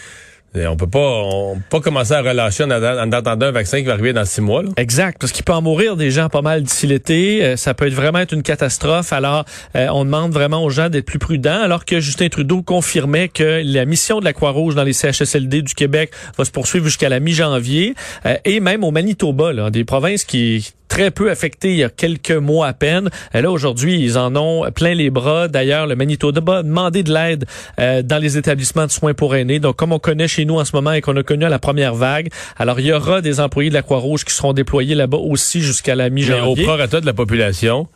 on 0.54 0.76
peut 0.76 0.86
pas, 0.86 1.22
on 1.24 1.56
peut 1.56 1.62
pas 1.70 1.80
commencer 1.80 2.12
à 2.12 2.22
relâcher 2.22 2.64
en, 2.64 2.70
attendant 2.70 3.46
un 3.46 3.50
vaccin 3.50 3.78
qui 3.78 3.84
va 3.84 3.92
arriver 3.92 4.12
dans 4.12 4.24
six 4.24 4.40
mois. 4.40 4.62
Exact, 4.76 5.18
parce 5.20 5.32
qu'il 5.32 5.44
peut 5.44 5.52
en 5.52 5.62
mourir 5.62 5.96
des 5.96 6.10
gens 6.10 6.28
pas 6.28 6.42
mal 6.42 6.62
d'ici 6.62 6.86
l'été. 6.86 7.44
Euh, 7.44 7.56
ça 7.56 7.74
peut 7.74 7.86
être 7.86 7.94
vraiment 7.94 8.18
être 8.18 8.32
une 8.32 8.42
catastrophe. 8.42 9.12
Alors, 9.12 9.44
euh, 9.76 9.88
on 9.90 10.04
demande 10.04 10.32
vraiment 10.32 10.64
aux 10.64 10.70
gens 10.70 10.88
d'être 10.88 11.06
plus 11.06 11.18
prudents. 11.18 11.62
Alors 11.62 11.84
que 11.84 12.00
Justin 12.00 12.28
Trudeau 12.28 12.62
confirmait 12.62 13.28
que 13.28 13.62
la 13.64 13.84
mission 13.84 14.20
de 14.20 14.24
la 14.24 14.32
Croix-Rouge 14.32 14.74
dans 14.74 14.84
les 14.84 14.92
CHSLD 14.92 15.62
du 15.62 15.74
Québec 15.74 16.10
va 16.36 16.44
se 16.44 16.50
poursuivre 16.50 16.84
jusqu'à 16.84 17.08
la 17.08 17.20
mi-janvier, 17.20 17.94
euh, 18.26 18.36
et 18.44 18.60
même 18.60 18.84
au 18.84 18.90
Manitoba, 18.90 19.70
des 19.70 19.84
provinces 19.84 20.24
qui 20.24 20.72
très 20.88 21.10
peu 21.10 21.30
affectés 21.30 21.72
il 21.72 21.78
y 21.78 21.84
a 21.84 21.90
quelques 21.90 22.32
mois 22.32 22.66
à 22.66 22.72
peine. 22.72 23.10
Et 23.34 23.40
là, 23.40 23.50
aujourd'hui, 23.50 24.00
ils 24.02 24.18
en 24.18 24.34
ont 24.36 24.70
plein 24.72 24.94
les 24.94 25.10
bras. 25.10 25.48
D'ailleurs, 25.48 25.86
le 25.86 25.94
Manitoba 25.94 26.58
a 26.58 26.62
demandé 26.62 27.02
de 27.02 27.12
l'aide 27.12 27.44
euh, 27.78 28.02
dans 28.02 28.18
les 28.18 28.36
établissements 28.38 28.86
de 28.86 28.90
soins 28.90 29.14
pour 29.14 29.34
aînés. 29.34 29.60
Donc, 29.60 29.76
comme 29.76 29.92
on 29.92 29.98
connaît 29.98 30.28
chez 30.28 30.44
nous 30.44 30.58
en 30.58 30.64
ce 30.64 30.74
moment 30.74 30.92
et 30.92 31.00
qu'on 31.00 31.16
a 31.16 31.22
connu 31.22 31.44
à 31.44 31.48
la 31.48 31.58
première 31.58 31.94
vague, 31.94 32.28
alors 32.56 32.80
il 32.80 32.86
y 32.86 32.92
aura 32.92 33.20
des 33.20 33.40
employés 33.40 33.70
de 33.70 33.74
la 33.74 33.82
Croix-Rouge 33.82 34.24
qui 34.24 34.32
seront 34.32 34.52
déployés 34.52 34.94
là-bas 34.94 35.18
aussi 35.18 35.60
jusqu'à 35.60 35.94
la 35.94 36.10
mi-janvier. 36.10 36.64
Au 36.64 36.66
prorata 36.66 37.00
de 37.00 37.06
la 37.06 37.12
population, 37.12 37.86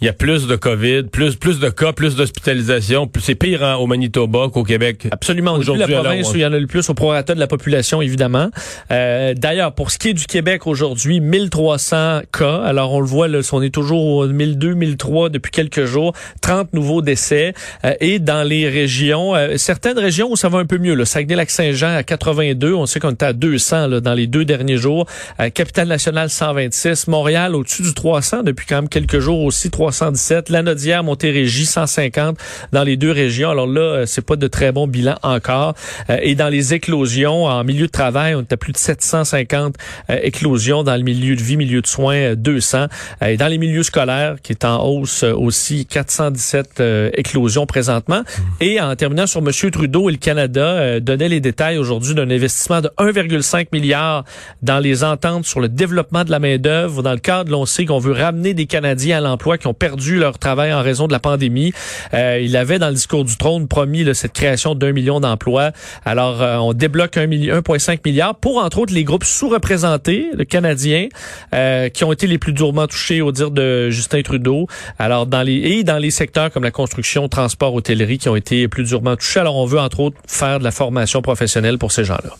il 0.00 0.06
y 0.06 0.08
a 0.08 0.14
plus 0.14 0.46
de 0.46 0.56
COVID, 0.56 1.04
plus 1.04 1.36
plus 1.36 1.58
de 1.58 1.68
cas, 1.68 1.92
plus 1.92 2.16
d'hospitalisation. 2.16 3.10
C'est 3.20 3.34
pire 3.34 3.62
hein, 3.62 3.76
au 3.76 3.86
Manitoba 3.86 4.48
qu'au 4.50 4.64
Québec. 4.64 5.08
Absolument. 5.10 5.52
Aujourd'hui, 5.52 5.86
la 5.86 6.00
province 6.00 6.32
où 6.32 6.36
il 6.36 6.40
y 6.40 6.46
en 6.46 6.52
a 6.54 6.58
le 6.58 6.66
plus 6.66 6.88
au 6.88 6.94
prorata 6.94 7.34
de 7.34 7.40
la 7.40 7.46
population, 7.46 8.00
évidemment. 8.00 8.50
Euh, 8.90 9.34
D'ailleurs, 9.34 9.74
pour 9.74 9.90
ce 9.90 9.98
qui 9.98 10.08
est 10.08 10.14
du 10.14 10.24
Québec 10.24 10.66
aujourd'hui, 10.66 11.20
1300 11.20 12.22
cas. 12.32 12.62
Alors, 12.62 12.94
on 12.94 13.00
le 13.00 13.06
voit, 13.06 13.28
là, 13.28 13.40
on 13.52 13.60
est 13.60 13.74
toujours 13.74 14.06
au 14.06 14.26
1002, 14.26 14.72
1003 14.72 15.28
depuis 15.28 15.50
quelques 15.50 15.84
jours. 15.84 16.14
30 16.40 16.72
nouveaux 16.72 17.02
décès. 17.02 17.52
Euh, 17.84 17.92
et 18.00 18.20
dans 18.20 18.42
les 18.42 18.70
régions, 18.70 19.34
euh, 19.34 19.58
certaines 19.58 19.98
régions 19.98 20.30
où 20.30 20.36
ça 20.36 20.48
va 20.48 20.60
un 20.60 20.66
peu 20.66 20.78
mieux. 20.78 20.94
Le 20.94 21.04
Saguenay-Lac-Saint-Jean 21.04 21.96
à 21.96 22.04
82. 22.04 22.72
On 22.72 22.86
sait 22.86 23.00
qu'on 23.00 23.10
était 23.10 23.26
à 23.26 23.32
200 23.34 23.86
là, 23.86 24.00
dans 24.00 24.14
les 24.14 24.26
deux 24.26 24.46
derniers 24.46 24.78
jours. 24.78 25.06
Euh, 25.40 25.50
Capitale-Nationale 25.50 26.30
126. 26.30 27.06
Montréal 27.08 27.54
au-dessus 27.54 27.82
du 27.82 27.92
300 27.92 28.44
depuis 28.44 28.64
quand 28.66 28.76
même 28.76 28.88
quelques 28.88 29.18
jours 29.18 29.42
aussi. 29.42 29.70
300 29.70 29.89
317, 29.90 30.50
Lanaudière, 30.50 31.02
Montérégie 31.02 31.66
150 31.66 32.38
dans 32.72 32.84
les 32.84 32.96
deux 32.96 33.10
régions. 33.10 33.50
Alors 33.50 33.66
là, 33.66 33.80
euh, 33.80 34.06
c'est 34.06 34.24
pas 34.24 34.36
de 34.36 34.46
très 34.46 34.70
bon 34.70 34.86
bilan 34.86 35.16
encore. 35.22 35.74
Euh, 36.08 36.18
et 36.22 36.36
dans 36.36 36.48
les 36.48 36.74
éclosions 36.74 37.46
en 37.46 37.64
milieu 37.64 37.86
de 37.86 37.90
travail, 37.90 38.36
on 38.36 38.42
est 38.42 38.56
plus 38.56 38.72
de 38.72 38.78
750 38.78 39.74
euh, 40.08 40.18
éclosions 40.22 40.84
dans 40.84 40.96
le 40.96 41.02
milieu 41.02 41.34
de 41.34 41.42
vie, 41.42 41.56
milieu 41.56 41.80
de 41.82 41.86
soins 41.86 42.34
200 42.36 42.86
et 43.26 43.36
dans 43.36 43.48
les 43.48 43.58
milieux 43.58 43.82
scolaires 43.82 44.36
qui 44.42 44.52
est 44.52 44.64
en 44.64 44.84
hausse 44.84 45.24
aussi 45.24 45.86
417 45.86 46.82
éclosions 47.14 47.66
présentement. 47.66 48.22
Et 48.60 48.80
en 48.80 48.94
terminant 48.94 49.26
sur 49.26 49.42
monsieur 49.42 49.70
Trudeau 49.70 50.08
et 50.08 50.12
le 50.12 50.18
Canada 50.18 51.00
donnait 51.00 51.28
les 51.28 51.40
détails 51.40 51.78
aujourd'hui 51.78 52.14
d'un 52.14 52.30
investissement 52.30 52.80
de 52.80 52.90
1,5 52.98 53.68
milliard 53.72 54.24
dans 54.62 54.78
les 54.78 55.02
ententes 55.04 55.46
sur 55.46 55.60
le 55.60 55.68
développement 55.68 56.24
de 56.24 56.30
la 56.30 56.38
main-d'œuvre 56.38 57.02
dans 57.02 57.12
le 57.12 57.18
cadre 57.18 57.50
l'on 57.50 57.66
sait 57.66 57.84
qu'on 57.84 57.98
veut 57.98 58.12
ramener 58.12 58.54
des 58.54 58.66
Canadiens 58.66 59.18
à 59.18 59.20
l'emploi 59.20 59.58
qui 59.58 59.66
ont 59.66 59.74
perdu 59.80 60.18
leur 60.18 60.38
travail 60.38 60.72
en 60.72 60.82
raison 60.82 61.08
de 61.08 61.12
la 61.12 61.18
pandémie. 61.18 61.72
Euh, 62.14 62.38
il 62.40 62.56
avait 62.56 62.78
dans 62.78 62.88
le 62.88 62.94
discours 62.94 63.24
du 63.24 63.36
trône 63.36 63.66
promis 63.66 64.04
là, 64.04 64.14
cette 64.14 64.34
création 64.34 64.76
d'un 64.76 64.92
million 64.92 65.20
d'emplois. 65.20 65.72
Alors, 66.04 66.42
euh, 66.42 66.58
on 66.58 66.74
débloque 66.74 67.16
1,5 67.16 68.00
milliard 68.04 68.36
pour, 68.36 68.58
entre 68.58 68.78
autres, 68.78 68.92
les 68.92 69.04
groupes 69.04 69.24
sous-représentés, 69.24 70.26
le 70.36 70.44
Canadien, 70.44 71.08
euh, 71.54 71.88
qui 71.88 72.04
ont 72.04 72.12
été 72.12 72.26
les 72.26 72.38
plus 72.38 72.52
durement 72.52 72.86
touchés 72.86 73.22
au 73.22 73.32
dire 73.32 73.50
de 73.50 73.88
Justin 73.88 74.20
Trudeau. 74.22 74.66
Alors, 74.98 75.26
dans 75.26 75.42
les 75.42 75.54
et 75.54 75.82
dans 75.82 75.98
les 75.98 76.10
secteurs 76.10 76.50
comme 76.50 76.62
la 76.62 76.70
construction, 76.70 77.28
transport, 77.28 77.74
hôtellerie 77.74 78.18
qui 78.18 78.28
ont 78.28 78.36
été 78.36 78.68
plus 78.68 78.84
durement 78.84 79.16
touchés. 79.16 79.40
Alors, 79.40 79.56
on 79.56 79.64
veut, 79.64 79.80
entre 79.80 80.00
autres, 80.00 80.18
faire 80.26 80.58
de 80.58 80.64
la 80.64 80.72
formation 80.72 81.22
professionnelle 81.22 81.78
pour 81.78 81.90
ces 81.90 82.04
gens-là. 82.04 82.36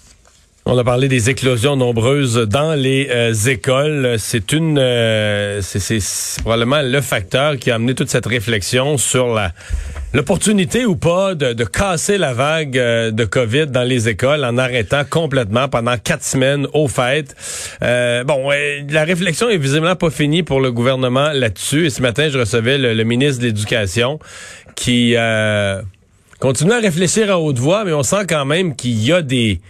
On 0.67 0.77
a 0.77 0.85
parlé 0.85 1.09
des 1.09 1.31
éclosions 1.31 1.75
nombreuses 1.75 2.37
dans 2.37 2.75
les 2.75 3.09
euh, 3.11 3.33
écoles. 3.33 4.17
C'est 4.19 4.53
une, 4.53 4.79
euh, 4.79 5.63
c'est 5.63 5.99
probablement 6.43 6.83
le 6.83 7.01
facteur 7.01 7.57
qui 7.57 7.71
a 7.71 7.77
amené 7.77 7.95
toute 7.95 8.11
cette 8.11 8.27
réflexion 8.27 8.99
sur 8.99 9.41
l'opportunité 10.13 10.85
ou 10.85 10.97
pas 10.97 11.35
de, 11.35 11.65
casser 11.65 12.19
la 12.19 12.35
vague 12.35 12.77
euh, 12.77 13.11
de 13.11 13.25
COVID 13.25 13.69
dans 13.69 13.85
les 13.85 14.11
écoles 14.11 14.45
en 14.45 14.59
arrêtant 14.59 15.03
complètement 15.09 15.67
pendant 15.69 15.97
quatre 15.97 16.25
semaines 16.25 16.67
aux 16.75 16.89
fêtes. 16.89 17.35
bon, 17.81 18.51
la 18.91 19.05
réflexion 19.05 19.49
est 19.49 19.59
visiblement 19.59 19.97
pas 19.97 20.11
finie 20.11 20.43
pour 20.43 20.61
le 20.61 20.71
gouvernement 20.73 21.31
là-dessus. 21.33 21.87
Et 21.87 21.91
ce 21.91 22.03
matin, 22.03 22.29
je 22.29 22.39
recevais 22.39 22.77
le, 22.77 22.93
le 22.93 23.05
ministre 23.05 23.41
de 23.41 23.47
l'Éducation 23.47 24.19
qui 24.77 25.17
continue 26.39 26.73
à 26.73 26.81
réfléchir 26.81 27.31
à 27.31 27.41
haute 27.41 27.59
voix, 27.59 27.85
mais 27.85 27.95
on 27.95 28.03
sent 28.03 28.27
quand 28.29 28.45
même 28.45 28.77
qu'il 28.77 29.03
y 29.03 29.11
a 29.11 29.23
des 29.23 29.61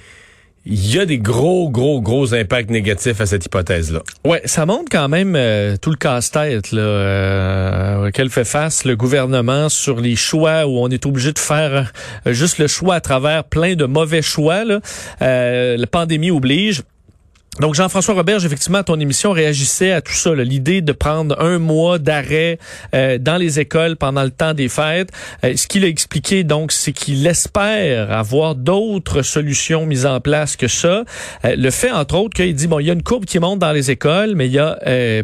il 0.66 0.94
y 0.94 0.98
a 0.98 1.06
des 1.06 1.18
gros, 1.18 1.70
gros, 1.70 2.02
gros 2.02 2.34
impacts 2.34 2.70
négatifs 2.70 3.20
à 3.20 3.26
cette 3.26 3.46
hypothèse-là. 3.46 4.02
Ouais, 4.26 4.42
ça 4.44 4.66
montre 4.66 4.90
quand 4.90 5.08
même 5.08 5.34
euh, 5.34 5.76
tout 5.80 5.90
le 5.90 5.96
casse-tête 5.96 6.72
là, 6.72 6.82
euh, 6.82 8.08
auquel 8.08 8.28
fait 8.28 8.44
face 8.44 8.84
le 8.84 8.94
gouvernement 8.94 9.70
sur 9.70 10.00
les 10.00 10.16
choix 10.16 10.66
où 10.66 10.78
on 10.78 10.88
est 10.88 11.06
obligé 11.06 11.32
de 11.32 11.38
faire 11.38 11.92
euh, 12.26 12.32
juste 12.32 12.58
le 12.58 12.66
choix 12.66 12.96
à 12.96 13.00
travers 13.00 13.44
plein 13.44 13.74
de 13.74 13.86
mauvais 13.86 14.22
choix. 14.22 14.64
Là. 14.64 14.80
la 15.20 15.86
pandémie 15.86 16.30
oblige. 16.30 16.82
Donc, 17.58 17.74
Jean-François 17.74 18.14
Robert, 18.14 18.44
effectivement, 18.44 18.84
ton 18.84 19.00
émission 19.00 19.32
réagissait 19.32 19.90
à 19.90 20.00
tout 20.00 20.12
ça, 20.12 20.32
l'idée 20.34 20.82
de 20.82 20.92
prendre 20.92 21.38
un 21.40 21.58
mois 21.58 21.98
d'arrêt 21.98 22.58
euh, 22.94 23.18
dans 23.18 23.36
les 23.36 23.58
écoles 23.58 23.96
pendant 23.96 24.22
le 24.22 24.30
temps 24.30 24.54
des 24.54 24.68
fêtes. 24.68 25.10
Euh, 25.44 25.56
ce 25.56 25.66
qu'il 25.66 25.84
a 25.84 25.88
expliqué, 25.88 26.44
donc, 26.44 26.70
c'est 26.70 26.92
qu'il 26.92 27.26
espère 27.26 28.12
avoir 28.12 28.54
d'autres 28.54 29.22
solutions 29.22 29.84
mises 29.84 30.06
en 30.06 30.20
place 30.20 30.54
que 30.54 30.68
ça. 30.68 31.04
Euh, 31.44 31.56
le 31.56 31.70
fait, 31.70 31.90
entre 31.90 32.14
autres, 32.14 32.34
qu'il 32.34 32.54
dit, 32.54 32.68
bon, 32.68 32.78
il 32.78 32.86
y 32.86 32.90
a 32.90 32.92
une 32.92 33.02
courbe 33.02 33.24
qui 33.24 33.40
monte 33.40 33.58
dans 33.58 33.72
les 33.72 33.90
écoles, 33.90 34.36
mais 34.36 34.46
il 34.46 34.52
y 34.52 34.58
a 34.60 34.78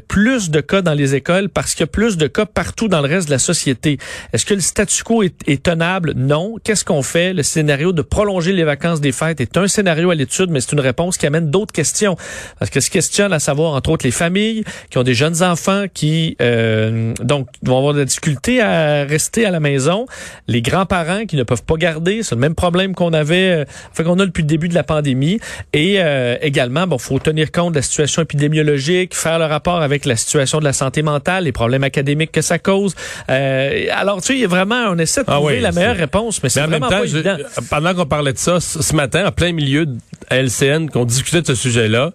plus 0.09 0.51
de 0.51 0.61
cas 0.61 0.83
dans 0.83 0.95
les 0.95 1.15
écoles 1.15 1.49
parce 1.49 1.75
qu'il 1.75 1.83
y 1.83 1.85
a 1.85 1.87
plus 1.87 2.17
de 2.17 2.27
cas 2.27 2.45
partout 2.45 2.89
dans 2.89 3.01
le 3.01 3.09
reste 3.09 3.29
de 3.29 3.33
la 3.33 3.39
société. 3.39 3.99
Est-ce 4.33 4.45
que 4.45 4.55
le 4.55 4.61
statu 4.61 5.05
quo 5.05 5.23
est 5.23 5.63
tenable? 5.63 6.13
Non. 6.17 6.57
Qu'est-ce 6.63 6.85
qu'on 6.85 7.03
fait? 7.03 7.33
Le 7.33 7.45
scénario 7.45 7.93
de 7.93 8.03
prolonger 8.03 8.53
les 8.53 8.65
vacances 8.65 9.01
des 9.01 9.13
fêtes 9.13 9.41
est 9.41 9.57
un 9.57 9.69
scénario 9.69 10.11
à 10.11 10.15
l'étude, 10.15 10.51
mais 10.51 10.61
c'est 10.61 10.73
une 10.73 10.81
réponse 10.81 11.17
qui 11.17 11.27
amène 11.27 11.51
d'autres 11.51 11.73
questions. 11.73 12.16
Parce 12.59 12.71
que 12.71 12.81
ce 12.81 12.91
questionne 12.91 13.33
à 13.33 13.39
savoir, 13.39 13.75
entre 13.75 13.91
autres, 13.91 14.07
les 14.07 14.11
familles 14.13 14.65
qui 14.91 14.99
ont 14.99 15.03
des 15.03 15.15
jeunes 15.15 15.43
enfants 15.43 15.85
qui 15.93 16.37
euh, 16.41 17.13
donc 17.21 17.49
vont 17.63 17.79
avoir 17.79 17.95
de 17.95 18.01
la 18.01 18.05
difficulté 18.05 18.61
à 18.61 19.05
rester 19.05 19.45
à 19.45 19.51
la 19.51 19.61
maison, 19.61 20.07
les 20.49 20.63
grands-parents 20.63 21.27
qui 21.27 21.37
ne 21.37 21.43
peuvent 21.43 21.63
pas 21.63 21.77
garder, 21.77 22.23
c'est 22.23 22.35
le 22.35 22.41
même 22.41 22.55
problème 22.55 22.95
qu'on 22.95 23.13
avait, 23.13 23.51
euh, 23.51 23.65
fait 23.93 24.05
qu'on 24.05 24.19
a 24.19 24.27
depuis 24.27 24.43
le 24.43 24.49
début 24.49 24.69
de 24.69 24.75
la 24.75 24.83
pandémie. 24.83 25.41
Et 25.73 25.97
euh, 25.99 26.37
également, 26.41 26.87
bon, 26.87 26.99
faut 26.99 27.19
tenir 27.19 27.53
compte 27.53 27.73
de 27.73 27.79
la 27.79 27.83
situation 27.83 28.23
épidémiologique, 28.23 29.15
faire 29.15 29.39
le 29.39 29.45
rapport 29.45 29.83
avec 29.83 30.05
la 30.05 30.17
situation 30.17 30.59
de 30.59 30.65
la 30.65 30.73
santé 30.73 31.03
mentale, 31.03 31.45
les 31.45 31.53
problèmes 31.53 31.85
académiques 31.85 32.33
que 32.33 32.43
ça 32.43 32.59
cause. 32.59 32.95
Euh, 33.29 33.87
alors, 33.93 34.21
tu 34.21 34.29
sais, 34.29 34.35
il 34.35 34.41
y 34.41 34.45
a 34.45 34.49
vraiment, 34.49 34.87
on 34.89 34.99
essaie 34.99 35.23
de 35.23 35.27
ah 35.29 35.35
trouver 35.35 35.61
la 35.61 35.73
meilleure 35.73 35.97
réponse, 35.97 36.43
mais 36.43 36.49
c'est 36.49 36.63
vraiment 36.63 36.89
pas 36.89 37.05
évident. 37.05 37.37
pendant 37.71 37.95
qu'on 37.95 38.07
parlait 38.07 38.33
de 38.33 38.39
ça, 38.39 38.61
ce 38.61 38.95
matin, 38.95 39.27
en 39.27 39.33
plein 39.33 39.53
milieu 39.53 39.87
de 39.87 39.97
LCN, 40.31 40.89
qu'on 40.89 41.05
discutait 41.05 41.43
de 41.43 41.47
ce 41.47 41.55
sujet-là, 41.55 42.06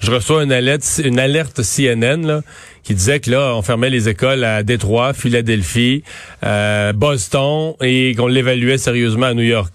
je 0.00 0.10
reçois 0.10 0.42
une 0.42 0.52
alerte, 0.52 1.00
une 1.04 1.18
CNN 1.62 2.42
qui 2.82 2.94
disait 2.94 3.20
que 3.20 3.30
là, 3.30 3.54
on 3.54 3.62
fermait 3.62 3.90
les 3.90 4.08
écoles 4.08 4.44
à 4.44 4.62
Détroit, 4.62 5.12
Philadelphie, 5.12 6.02
euh, 6.44 6.92
Boston 6.92 7.74
et 7.80 8.14
qu'on 8.16 8.26
l'évaluait 8.26 8.78
sérieusement 8.78 9.26
à 9.26 9.34
New 9.34 9.42
York. 9.42 9.72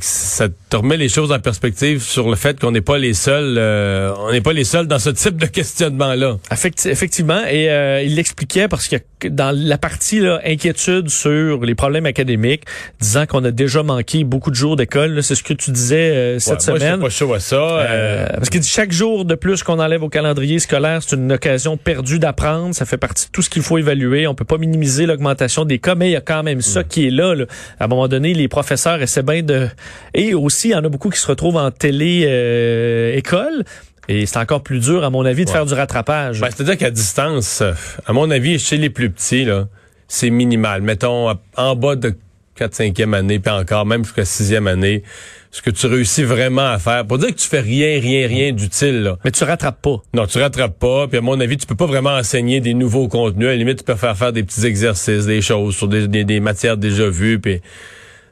Ça 0.00 0.48
te 0.68 0.76
remet 0.76 0.96
les 0.96 1.08
choses 1.08 1.30
en 1.30 1.38
perspective 1.38 2.02
sur 2.02 2.28
le 2.28 2.36
fait 2.36 2.58
qu'on 2.58 2.72
n'est 2.72 2.80
pas 2.80 2.98
les 2.98 3.14
seuls, 3.14 3.56
euh, 3.56 4.12
on 4.18 4.32
n'est 4.32 4.40
pas 4.40 4.52
les 4.52 4.64
seuls 4.64 4.88
dans 4.88 4.98
ce 4.98 5.10
type 5.10 5.36
de 5.36 5.46
questionnement-là. 5.46 6.38
Effectivement, 6.50 7.40
et 7.48 7.70
euh, 7.70 8.02
il 8.02 8.16
l'expliquait 8.16 8.66
parce 8.66 8.88
que 8.88 8.96
dans 9.28 9.56
la 9.56 9.78
partie 9.78 10.18
là, 10.18 10.40
inquiétude 10.44 11.08
sur 11.08 11.64
les 11.64 11.74
problèmes 11.74 12.06
académiques, 12.06 12.64
disant 13.00 13.26
qu'on 13.26 13.44
a 13.44 13.50
déjà 13.52 13.82
manqué 13.82 14.24
beaucoup 14.24 14.50
de 14.50 14.56
jours 14.56 14.76
d'école, 14.76 15.22
c'est 15.22 15.36
ce 15.36 15.42
que 15.42 15.54
tu 15.54 15.70
disais 15.70 16.10
euh, 16.10 16.38
cette 16.40 16.60
semaine. 16.60 16.98
Moi, 16.98 17.10
je 17.10 17.14
pas 17.18 17.26
chaud 17.26 17.34
à 17.34 17.40
ça. 17.40 17.86
parce 18.34 18.50
qu'il 18.50 18.60
dit 18.60 18.68
chaque 18.68 18.92
jour 18.92 19.24
de 19.24 19.36
plus 19.36 19.62
qu'on 19.62 19.78
enlève 19.78 20.02
au 20.02 20.08
calendrier 20.08 20.58
scolaire, 20.58 21.00
c'est 21.02 21.14
une 21.14 21.32
occasion 21.32 21.76
perdue 21.76 22.18
d'apprendre. 22.18 22.74
Ça 22.74 22.86
fait 22.86 22.98
partie 22.98 23.26
de 23.26 23.30
tout 23.30 23.42
ce 23.42 23.50
qu'il 23.50 23.62
faut 23.62 23.78
évaluer. 23.78 24.26
On 24.26 24.34
peut 24.34 24.44
pas 24.44 24.58
minimiser 24.58 25.06
l'augmentation 25.06 25.64
des 25.64 25.78
cas, 25.78 25.94
mais 25.94 26.08
il 26.08 26.12
y 26.12 26.16
a 26.16 26.20
quand 26.20 26.42
même 26.42 26.60
ça 26.60 26.82
qui 26.82 27.06
est 27.06 27.10
là, 27.10 27.34
là. 27.34 27.44
À 27.78 27.84
un 27.84 27.88
moment 27.88 28.08
donné, 28.08 28.34
les 28.34 28.48
professeurs 28.48 29.00
essaient 29.00 29.22
bien 29.22 29.42
de 29.42 29.68
et 30.14 30.34
aussi, 30.34 30.65
il 30.66 30.72
y 30.72 30.74
en 30.74 30.84
a 30.84 30.88
beaucoup 30.88 31.10
qui 31.10 31.18
se 31.18 31.26
retrouvent 31.26 31.56
en 31.56 31.70
télé-école. 31.70 33.64
et 34.08 34.26
c'est 34.26 34.38
encore 34.38 34.62
plus 34.62 34.80
dur, 34.80 35.04
à 35.04 35.10
mon 35.10 35.24
avis, 35.24 35.44
de 35.44 35.50
faire 35.50 35.66
du 35.66 35.74
rattrapage. 35.74 36.40
Ben, 36.40 36.48
C'est-à-dire 36.50 36.76
qu'à 36.76 36.90
distance, 36.90 37.62
à 38.06 38.12
mon 38.12 38.30
avis, 38.30 38.58
chez 38.58 38.76
les 38.76 38.90
plus 38.90 39.10
petits, 39.10 39.44
là, 39.44 39.66
c'est 40.08 40.30
minimal. 40.30 40.82
Mettons, 40.82 41.34
en 41.56 41.76
bas 41.76 41.96
de 41.96 42.14
4 42.56 42.72
5e 42.72 43.14
année, 43.14 43.38
puis 43.38 43.52
encore, 43.52 43.86
même 43.86 44.04
jusqu'à 44.04 44.22
6e 44.22 44.66
année, 44.66 45.02
ce 45.50 45.62
que 45.62 45.70
tu 45.70 45.86
réussis 45.86 46.22
vraiment 46.22 46.66
à 46.66 46.78
faire. 46.78 47.06
Pour 47.06 47.18
dire 47.18 47.28
que 47.28 47.40
tu 47.40 47.48
fais 47.48 47.60
rien, 47.60 48.00
rien, 48.00 48.26
rien 48.26 48.52
d'utile, 48.52 49.02
là. 49.02 49.18
Mais 49.24 49.30
tu 49.30 49.44
rattrapes 49.44 49.80
pas. 49.80 50.02
Non, 50.14 50.26
tu 50.26 50.38
rattrapes 50.38 50.78
pas. 50.78 51.06
Puis 51.08 51.18
à 51.18 51.20
mon 51.20 51.38
avis, 51.40 51.56
tu 51.56 51.66
peux 51.66 51.74
pas 51.74 51.86
vraiment 51.86 52.14
enseigner 52.14 52.60
des 52.60 52.74
nouveaux 52.74 53.08
contenus. 53.08 53.46
À 53.46 53.50
la 53.50 53.56
limite, 53.56 53.78
tu 53.78 53.84
peux 53.84 53.94
faire 53.94 54.16
faire 54.16 54.32
des 54.32 54.42
petits 54.42 54.66
exercices, 54.66 55.26
des 55.26 55.40
choses 55.40 55.76
sur 55.76 55.88
des, 55.88 56.08
des 56.08 56.40
matières 56.40 56.76
déjà 56.76 57.08
vues, 57.08 57.38
puis 57.38 57.60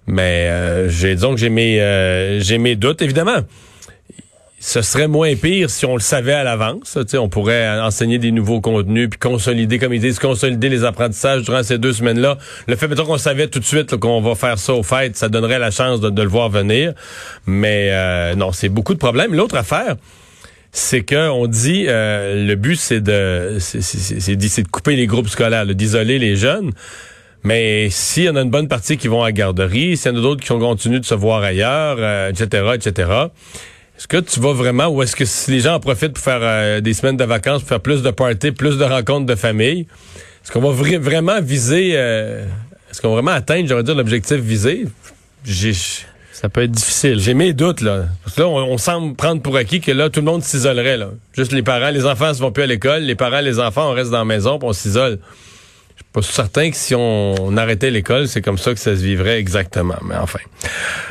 mais 0.07 0.49
euh, 0.49 0.89
j'ai 0.89 1.17
que 1.17 1.37
j'ai 1.37 1.49
mes 1.49 1.81
euh, 1.81 2.41
j'ai 2.41 2.59
mes 2.59 2.77
doutes 2.77 3.03
évidemment. 3.03 3.39
Ce 4.61 4.81
serait 4.81 5.09
moins 5.09 5.35
pire 5.37 5.69
si 5.69 5.85
on 5.85 5.93
le 5.93 6.01
savait 6.01 6.33
à 6.33 6.43
l'avance. 6.43 6.97
On 7.19 7.29
pourrait 7.29 7.81
enseigner 7.81 8.19
des 8.19 8.33
nouveaux 8.33 8.63
contenus 8.63 9.11
puis 9.11 9.19
consolider, 9.19 9.79
comme 9.79 9.93
ils 9.93 10.01
disent, 10.01 10.19
consolider 10.19 10.71
les 10.71 10.85
apprentissages 10.85 11.43
durant 11.43 11.63
ces 11.63 11.77
deux 11.77 11.93
semaines-là. 11.93 12.39
Le 12.67 12.75
fait 12.75 12.89
qu'on 12.95 13.19
savait 13.19 13.49
tout 13.49 13.59
de 13.59 13.65
suite 13.65 13.95
qu'on 13.97 14.23
va 14.23 14.35
faire 14.35 14.59
ça 14.59 14.73
au 14.73 14.83
fait, 14.83 15.15
ça 15.19 15.29
donnerait 15.29 15.59
la 15.59 15.71
chance 15.71 16.01
de, 16.01 16.23
le 16.23 16.29
voir 16.29 16.49
venir. 16.49 16.95
Mais 17.45 17.91
euh, 17.91 18.35
non, 18.37 18.53
c'est 18.53 18.71
beaucoup 18.71 18.95
de 18.95 18.99
problèmes. 18.99 19.35
L'autre 19.35 19.57
affaire, 19.57 19.97
c'est 20.73 21.03
que 21.03 21.29
on 21.29 21.47
dit 21.47 21.85
le 21.87 22.55
but 22.55 22.77
c'est 22.77 23.03
de 23.03 23.59
c'est 23.61 24.63
de 24.63 24.69
couper 24.69 24.97
les 24.97 25.07
groupes 25.07 25.29
scolaires, 25.29 25.67
d'isoler 25.67 26.19
les 26.19 26.37
jeunes. 26.37 26.73
Mais 27.45 27.91
s'il 27.91 28.25
y 28.25 28.29
en 28.31 28.37
a 28.37 28.41
une 28.41 28.51
bonne 28.51 28.69
partie 28.69 28.97
qui 28.97 29.07
vont 29.07 29.23
à 29.23 29.27
la 29.27 29.33
garderie, 29.33 29.99
s'il 29.99 30.11
y 30.11 30.15
en 30.15 30.19
a 30.19 30.23
d'autres 30.23 30.43
qui 30.43 30.51
ont 30.51 30.59
continué 30.59 30.99
de 30.99 31.05
se 31.05 31.15
voir 31.15 31.43
ailleurs, 31.43 31.99
etc., 32.31 32.49
euh, 32.55 32.73
etc., 32.73 33.11
est-ce 33.97 34.09
que 34.09 34.17
tu 34.17 34.41
vas 34.41 34.55
vraiment 34.55 34.89
ou 34.89 35.03
est-ce 35.03 35.15
que 35.15 35.27
si 35.27 35.51
les 35.51 35.61
gens 35.61 35.75
en 35.75 35.81
profitent 35.81 36.15
pour 36.15 36.25
faire 36.25 36.41
euh, 36.41 36.81
des 36.81 36.95
semaines 36.95 37.19
de 37.19 37.25
vacances, 37.25 37.61
pour 37.61 37.69
faire 37.69 37.81
plus 37.81 38.03
de 38.03 38.11
parties, 38.11 38.51
plus 38.51 38.79
de 38.79 38.85
rencontres 38.85 39.27
de 39.27 39.35
famille, 39.35 39.87
est-ce 40.43 40.51
qu'on 40.51 40.61
va 40.61 40.71
vraiment 40.99 41.41
viser, 41.43 41.93
euh, 41.95 42.45
est-ce 42.91 43.03
qu'on 43.03 43.09
va 43.09 43.15
vraiment 43.17 43.33
atteindre, 43.33 43.69
j'aurais 43.69 43.85
dire, 43.85 43.95
l'objectif 43.95 44.39
visé? 44.39 44.87
J'ai... 45.45 45.75
Ça 46.33 46.49
peut 46.49 46.63
être 46.63 46.73
difficile. 46.73 47.21
J'ai 47.21 47.35
mes 47.35 47.53
doutes, 47.53 47.81
là. 47.81 48.07
Parce 48.25 48.35
que 48.37 48.43
là, 48.43 48.49
on, 48.49 48.77
semble 48.77 49.15
prendre 49.15 49.41
pour 49.41 49.57
acquis 49.57 49.81
que 49.81 49.93
là, 49.93 50.11
tout 50.11 50.21
le 50.21 50.27
monde 50.27 50.43
s'isolerait, 50.43 50.97
là. 50.97 51.11
Juste 51.37 51.53
les 51.53 51.63
parents, 51.63 51.91
les 51.91 52.07
enfants 52.07 52.31
ne 52.31 52.35
vont 52.35 52.51
plus 52.51 52.65
à 52.65 52.67
l'école, 52.67 53.03
les 53.03 53.15
parents, 53.15 53.41
les 53.41 53.61
enfants, 53.61 53.91
on 53.91 53.93
reste 53.93 54.11
dans 54.11 54.19
la 54.19 54.25
maison, 54.25 54.59
puis 54.59 54.69
on 54.69 54.73
s'isole 54.73 55.19
pas 56.13 56.23
certain 56.23 56.71
que 56.71 56.77
si 56.77 56.95
on, 56.95 57.57
arrêtait 57.57 57.91
l'école, 57.91 58.29
c'est 58.29 58.43
comme 58.43 58.59
ça 58.59 58.73
que 58.73 58.81
ça 58.81 58.97
se 58.97 59.03
vivrait 59.03 59.39
exactement. 59.39 59.97
Mais 60.03 60.17
enfin. 60.17 60.39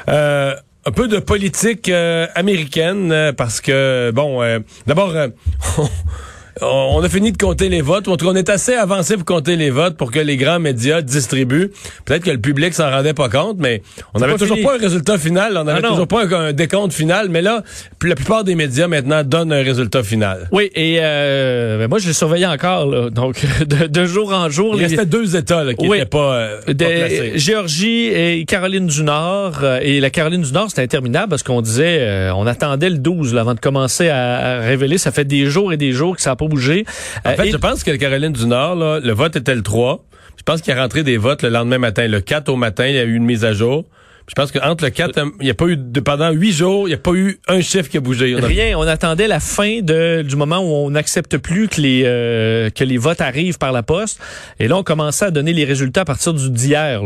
Euh, 0.10 0.56
un 0.86 0.92
peu 0.92 1.08
de 1.08 1.20
politique 1.20 1.90
euh, 1.90 2.28
américaine, 2.36 3.12
euh, 3.12 3.34
parce 3.34 3.62
que, 3.62 4.12
bon, 4.13 4.42
d'abord, 4.88 5.13
on 6.63 7.03
a 7.03 7.10
fini 7.10 7.32
de 7.32 7.38
compter 7.38 7.70
les 7.70 7.82
votes. 7.82 8.08
En 8.08 8.17
tout 8.17 8.25
cas, 8.25 8.32
on 8.32 8.36
est 8.36 8.50
assez 8.50 8.74
avancé 8.74 9.15
pour 9.15 9.25
compter 9.25 9.55
les 9.55 9.70
votes 9.70 9.98
pour 9.98 10.12
que 10.12 10.20
les 10.20 10.38
grands 10.38 10.60
médias 10.60 11.01
distribuent. 11.01 11.72
Peut-être 12.05 12.24
que 12.24 12.32
le 12.32 12.39
public 12.39 12.74
s'en 12.74 12.89
rendait 12.89 13.13
pas 13.13 13.29
compte, 13.29 13.58
mais 13.60 13.82
on 14.13 14.20
n'avait 14.20 14.36
toujours 14.36 14.62
pas 14.62 14.75
un 14.75 14.79
résultat 14.79 15.17
final. 15.17 15.58
On 15.58 15.63
n'avait 15.63 15.82
ah 15.84 15.89
toujours 15.89 16.08
pas 16.08 16.25
un, 16.25 16.53
décompte 16.53 16.93
final. 16.93 17.29
Mais 17.29 17.41
là, 17.41 17.63
la 18.03 18.15
plupart 18.15 18.43
des 18.43 18.55
médias 18.55 18.88
maintenant 18.88 19.24
donnent 19.24 19.53
un 19.53 19.63
résultat 19.63 20.03
final. 20.03 20.48
Oui, 20.51 20.70
et 20.75 20.98
euh, 21.00 21.77
ben 21.77 21.88
moi, 21.88 22.00
je 22.00 22.08
l'ai 22.08 22.13
surveillé 22.13 22.46
encore. 22.46 22.86
Là. 22.86 23.10
Donc, 23.10 23.36
de, 23.67 24.05
jour 24.05 24.34
en 24.34 24.50
jour. 24.50 24.75
Il 24.75 24.79
les... 24.79 24.88
restait 24.88 25.05
deux 25.05 25.36
États 25.36 25.74
qui 25.74 25.88
n'étaient 25.88 26.05
pas, 26.05 26.34
euh, 26.36 26.74
placés. 26.74 27.32
Géorgie 27.36 28.08
et 28.08 28.46
Caroline 28.46 28.88
du 28.88 29.03
Nord. 29.03 29.60
Euh, 29.63 29.79
et 29.82 30.00
la 30.00 30.10
Caroline 30.10 30.41
du 30.41 30.51
Nord, 30.51 30.70
c'était 30.70 30.84
interminable 30.84 31.29
parce 31.29 31.43
qu'on 31.43 31.62
disait, 31.62 32.00
euh, 32.01 32.34
on 32.36 32.48
attendait 32.48 32.89
le 32.89 32.98
12 32.98 33.34
là, 33.34 33.41
avant 33.41 33.53
de 33.53 33.60
commencer 33.60 34.10
à, 34.10 34.60
révéler. 34.60 34.98
Ça 34.98 35.12
fait 35.12 35.25
des 35.25 35.46
jours 35.46 35.74
et 35.74 35.77
des 35.77 35.91
jours 35.91 36.15
que 36.15 36.22
ça 36.22 36.32
n'a 36.32 36.36
pas 36.36 36.46
bougé. 36.53 36.86
En 37.25 37.33
fait, 37.33 37.51
je 37.51 37.57
pense 37.57 37.83
que 37.83 37.91
la 37.91 37.98
Caroline 37.98 38.33
du 38.33 38.45
Nord, 38.45 38.75
là, 38.75 39.00
le 39.00 39.12
vote 39.13 39.36
était 39.36 39.55
le 39.55 39.63
3. 39.63 40.03
Je 40.38 40.43
pense 40.43 40.62
qu'il 40.62 40.74
y 40.74 40.77
a 40.77 40.81
rentré 40.81 41.03
des 41.03 41.17
votes 41.17 41.41
le 41.43 41.50
lendemain 41.50 41.77
matin. 41.77 42.07
Le 42.07 42.22
4 42.22 42.50
au 42.50 42.55
matin, 42.55 42.88
il 42.88 42.95
y 42.95 43.00
a 43.00 43.03
eu 43.03 43.15
une 43.15 43.25
mise 43.25 43.45
à 43.45 43.53
jour. 43.53 43.86
Je 44.27 44.36
pense 44.36 44.53
qu'entre 44.53 44.86
le 44.86 44.89
4, 44.89 45.20
il 45.42 45.44
n'y 45.44 45.50
a 45.50 45.53
pas 45.53 45.65
eu, 45.65 45.75
de, 45.75 46.00
pendant 46.00 46.32
huit 46.32 46.53
jours, 46.53 46.88
il 46.88 46.92
n'y 46.92 46.96
a 46.96 46.98
pas 46.98 47.12
eu 47.12 47.39
un 47.50 47.60
chiffre 47.60 47.89
qui 47.89 47.98
a 47.98 48.00
bougé. 48.00 48.36
Rien. 48.36 48.77
On 48.77 48.88
attendait 48.88 49.27
la 49.27 49.42
fin 49.42 49.82
de, 49.82 50.22
du 50.22 50.38
moment 50.38 50.60
où 50.60 50.86
on 50.86 50.92
n'accepte 50.92 51.38
plus 51.38 51.68
que 51.68 51.82
les, 51.82 52.03
euh, 52.06 52.70
que 52.70 52.86
les 52.86 52.98
votes 52.98 53.20
arrivent 53.20 53.58
par 53.58 53.74
la 53.74 53.84
poste. 53.84 54.22
Et 54.60 54.70
là, 54.70 54.77
on 54.77 54.84
commençait 54.84 55.25
à 55.25 55.32
donner 55.32 55.51
les 55.51 55.65
résultats 55.65 56.01
à 56.01 56.06
partir 56.06 56.34
du 56.34 56.50
d'hier. 56.50 57.01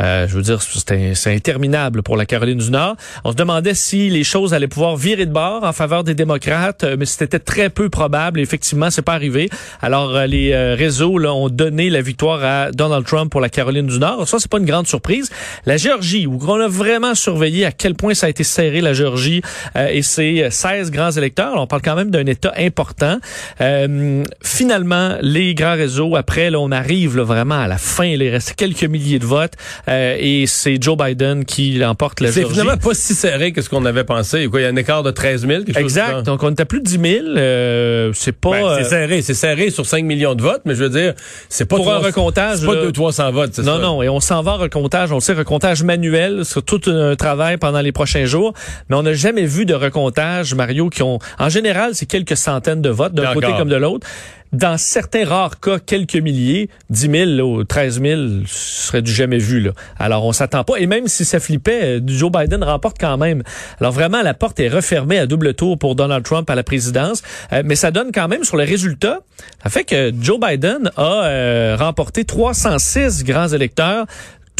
Euh, 0.00 0.28
je 0.28 0.36
veux 0.36 0.42
dire, 0.42 0.62
c'est 0.62 1.34
interminable 1.34 2.02
pour 2.02 2.16
la 2.16 2.24
Caroline 2.24 2.58
du 2.58 2.70
Nord. 2.70 2.94
On 3.24 3.32
se 3.32 3.36
demandait 3.36 3.74
si 3.74 4.08
les 4.08 4.24
choses 4.24 4.54
allaient 4.54 4.68
pouvoir 4.68 4.96
virer 4.96 5.26
de 5.26 5.32
bord 5.32 5.64
en 5.64 5.72
faveur 5.72 6.04
des 6.04 6.14
démocrates, 6.14 6.84
euh, 6.84 6.96
mais 6.96 7.04
c'était 7.04 7.40
très 7.40 7.68
peu 7.68 7.88
probable. 7.88 8.38
Effectivement, 8.38 8.90
c'est 8.90 9.02
pas 9.02 9.14
arrivé. 9.14 9.50
Alors, 9.82 10.16
euh, 10.16 10.26
les 10.26 10.54
réseaux 10.74 11.18
là, 11.18 11.34
ont 11.34 11.48
donné 11.48 11.90
la 11.90 12.00
victoire 12.00 12.44
à 12.44 12.70
Donald 12.70 13.04
Trump 13.04 13.30
pour 13.30 13.40
la 13.40 13.48
Caroline 13.48 13.88
du 13.88 13.98
Nord. 13.98 14.28
Ça, 14.28 14.38
c'est 14.38 14.50
pas 14.50 14.58
une 14.58 14.66
grande 14.66 14.86
surprise. 14.86 15.30
La 15.66 15.76
Géorgie, 15.76 16.26
où 16.26 16.38
on 16.59 16.59
a 16.60 16.68
vraiment 16.68 17.14
surveillé 17.14 17.66
à 17.66 17.72
quel 17.72 17.94
point 17.94 18.14
ça 18.14 18.26
a 18.26 18.28
été 18.28 18.44
serré, 18.44 18.80
la 18.80 18.92
Géorgie 18.92 19.42
euh, 19.76 19.88
et 19.90 20.02
ses 20.02 20.48
16 20.50 20.90
grands 20.90 21.10
électeurs. 21.10 21.54
on 21.56 21.66
parle 21.66 21.82
quand 21.82 21.96
même 21.96 22.10
d'un 22.10 22.26
État 22.26 22.52
important. 22.58 23.18
Euh, 23.60 24.24
finalement, 24.42 25.16
les 25.20 25.54
grands 25.54 25.74
réseaux, 25.74 26.16
après, 26.16 26.50
là, 26.50 26.58
on 26.60 26.70
arrive 26.70 27.18
vraiment 27.18 27.60
à 27.60 27.68
la 27.68 27.78
fin. 27.78 28.04
Il 28.04 28.22
reste 28.28 28.54
quelques 28.54 28.84
milliers 28.84 29.18
de 29.18 29.26
votes 29.26 29.54
euh, 29.88 30.16
et 30.18 30.46
c'est 30.46 30.80
Joe 30.80 30.96
Biden 30.96 31.44
qui 31.44 31.84
emporte 31.84 32.20
la 32.20 32.30
Géorgie. 32.30 32.54
C'est 32.54 32.60
finalement 32.60 32.80
pas 32.80 32.94
si 32.94 33.14
serré 33.14 33.52
que 33.52 33.62
ce 33.62 33.68
qu'on 33.68 33.84
avait 33.84 34.04
pensé. 34.04 34.48
il 34.52 34.60
y 34.60 34.64
a 34.64 34.68
un 34.68 34.76
écart 34.76 35.02
de 35.02 35.10
13 35.10 35.46
000. 35.46 35.62
exact. 35.76 36.22
Donc, 36.22 36.42
on 36.42 36.50
était 36.50 36.64
plus 36.64 36.80
de 36.80 36.84
10 36.84 36.92
000. 36.92 38.12
c'est 38.14 38.32
pas... 38.32 38.50
Ben, 38.50 38.76
c'est 38.78 38.88
serré. 38.88 39.22
C'est 39.22 39.34
serré 39.34 39.70
sur 39.70 39.86
5 39.86 40.04
millions 40.04 40.34
de 40.34 40.42
votes, 40.42 40.62
mais 40.64 40.74
je 40.74 40.84
veux 40.84 40.90
dire, 40.90 41.14
c'est 41.48 41.64
pas... 41.64 41.76
Pour 41.76 41.92
un 41.92 41.98
recomptage... 41.98 42.58
C'est 42.58 42.66
pas 42.66 42.74
200-300 42.74 43.32
votes, 43.32 43.58
Non, 43.58 43.78
non. 43.78 44.02
Et 44.02 44.08
on 44.08 44.20
s'en 44.20 44.42
va 44.42 44.52
en 44.52 44.58
recomptage. 44.58 45.12
On 45.12 45.20
sait 45.20 45.32
recomptage 45.32 45.82
manuel 45.82 46.44
sur 46.50 46.62
tout 46.62 46.80
un 46.86 47.16
travail 47.16 47.56
pendant 47.56 47.80
les 47.80 47.92
prochains 47.92 48.24
jours, 48.24 48.52
mais 48.88 48.96
on 48.96 49.02
n'a 49.02 49.14
jamais 49.14 49.44
vu 49.44 49.64
de 49.64 49.74
recomptage, 49.74 50.54
Mario, 50.54 50.90
qui 50.90 51.02
ont... 51.02 51.18
En 51.38 51.48
général, 51.48 51.94
c'est 51.94 52.06
quelques 52.06 52.36
centaines 52.36 52.82
de 52.82 52.90
votes, 52.90 53.14
d'un 53.14 53.32
côté 53.32 53.48
comme 53.56 53.68
de 53.68 53.76
l'autre. 53.76 54.06
Dans 54.52 54.76
certains 54.78 55.24
rares 55.24 55.60
cas, 55.60 55.78
quelques 55.78 56.16
milliers, 56.16 56.70
10 56.90 57.36
000 57.38 57.48
ou 57.48 57.62
13 57.62 58.02
000, 58.02 58.20
ce 58.46 58.86
serait 58.86 59.00
du 59.00 59.12
jamais 59.12 59.38
vu. 59.38 59.60
Là. 59.60 59.70
Alors, 59.96 60.24
on 60.24 60.32
s'attend 60.32 60.64
pas. 60.64 60.76
Et 60.78 60.86
même 60.86 61.06
si 61.06 61.24
ça 61.24 61.38
flippait, 61.38 61.98
euh, 61.98 62.00
Joe 62.04 62.32
Biden 62.32 62.64
remporte 62.64 62.96
quand 62.98 63.16
même. 63.16 63.44
Alors, 63.80 63.92
vraiment, 63.92 64.22
la 64.22 64.34
porte 64.34 64.58
est 64.58 64.68
refermée 64.68 65.20
à 65.20 65.26
double 65.26 65.54
tour 65.54 65.78
pour 65.78 65.94
Donald 65.94 66.24
Trump 66.24 66.50
à 66.50 66.56
la 66.56 66.64
présidence. 66.64 67.22
Euh, 67.52 67.62
mais 67.64 67.76
ça 67.76 67.92
donne 67.92 68.10
quand 68.12 68.26
même 68.26 68.42
sur 68.42 68.56
les 68.56 68.64
résultats. 68.64 69.20
Ça 69.62 69.70
fait 69.70 69.84
que 69.84 70.12
Joe 70.20 70.40
Biden 70.40 70.90
a 70.96 71.24
euh, 71.26 71.76
remporté 71.78 72.24
306 72.24 73.22
grands 73.22 73.48
électeurs 73.48 74.06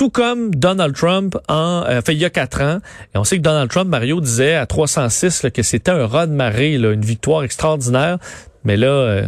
tout 0.01 0.09
comme 0.09 0.55
Donald 0.55 0.97
Trump 0.97 1.37
en 1.47 1.85
euh, 1.87 2.01
fait 2.01 2.15
il 2.15 2.19
y 2.21 2.25
a 2.25 2.31
quatre 2.31 2.63
ans. 2.63 2.79
Et 3.15 3.19
on 3.19 3.25
sait 3.25 3.37
que 3.37 3.43
Donald 3.43 3.71
Trump, 3.71 3.91
Mario 3.91 4.23
disait 4.23 4.55
à 4.55 4.65
306 4.65 5.49
que 5.53 5.63
c'était 5.63 5.91
un 5.91 6.07
raz 6.07 6.27
de 6.27 6.33
marée, 6.33 6.73
une 6.73 7.03
victoire 7.03 7.43
extraordinaire. 7.43 8.17
Mais 8.65 8.79
là, 8.79 8.87
euh, 8.87 9.27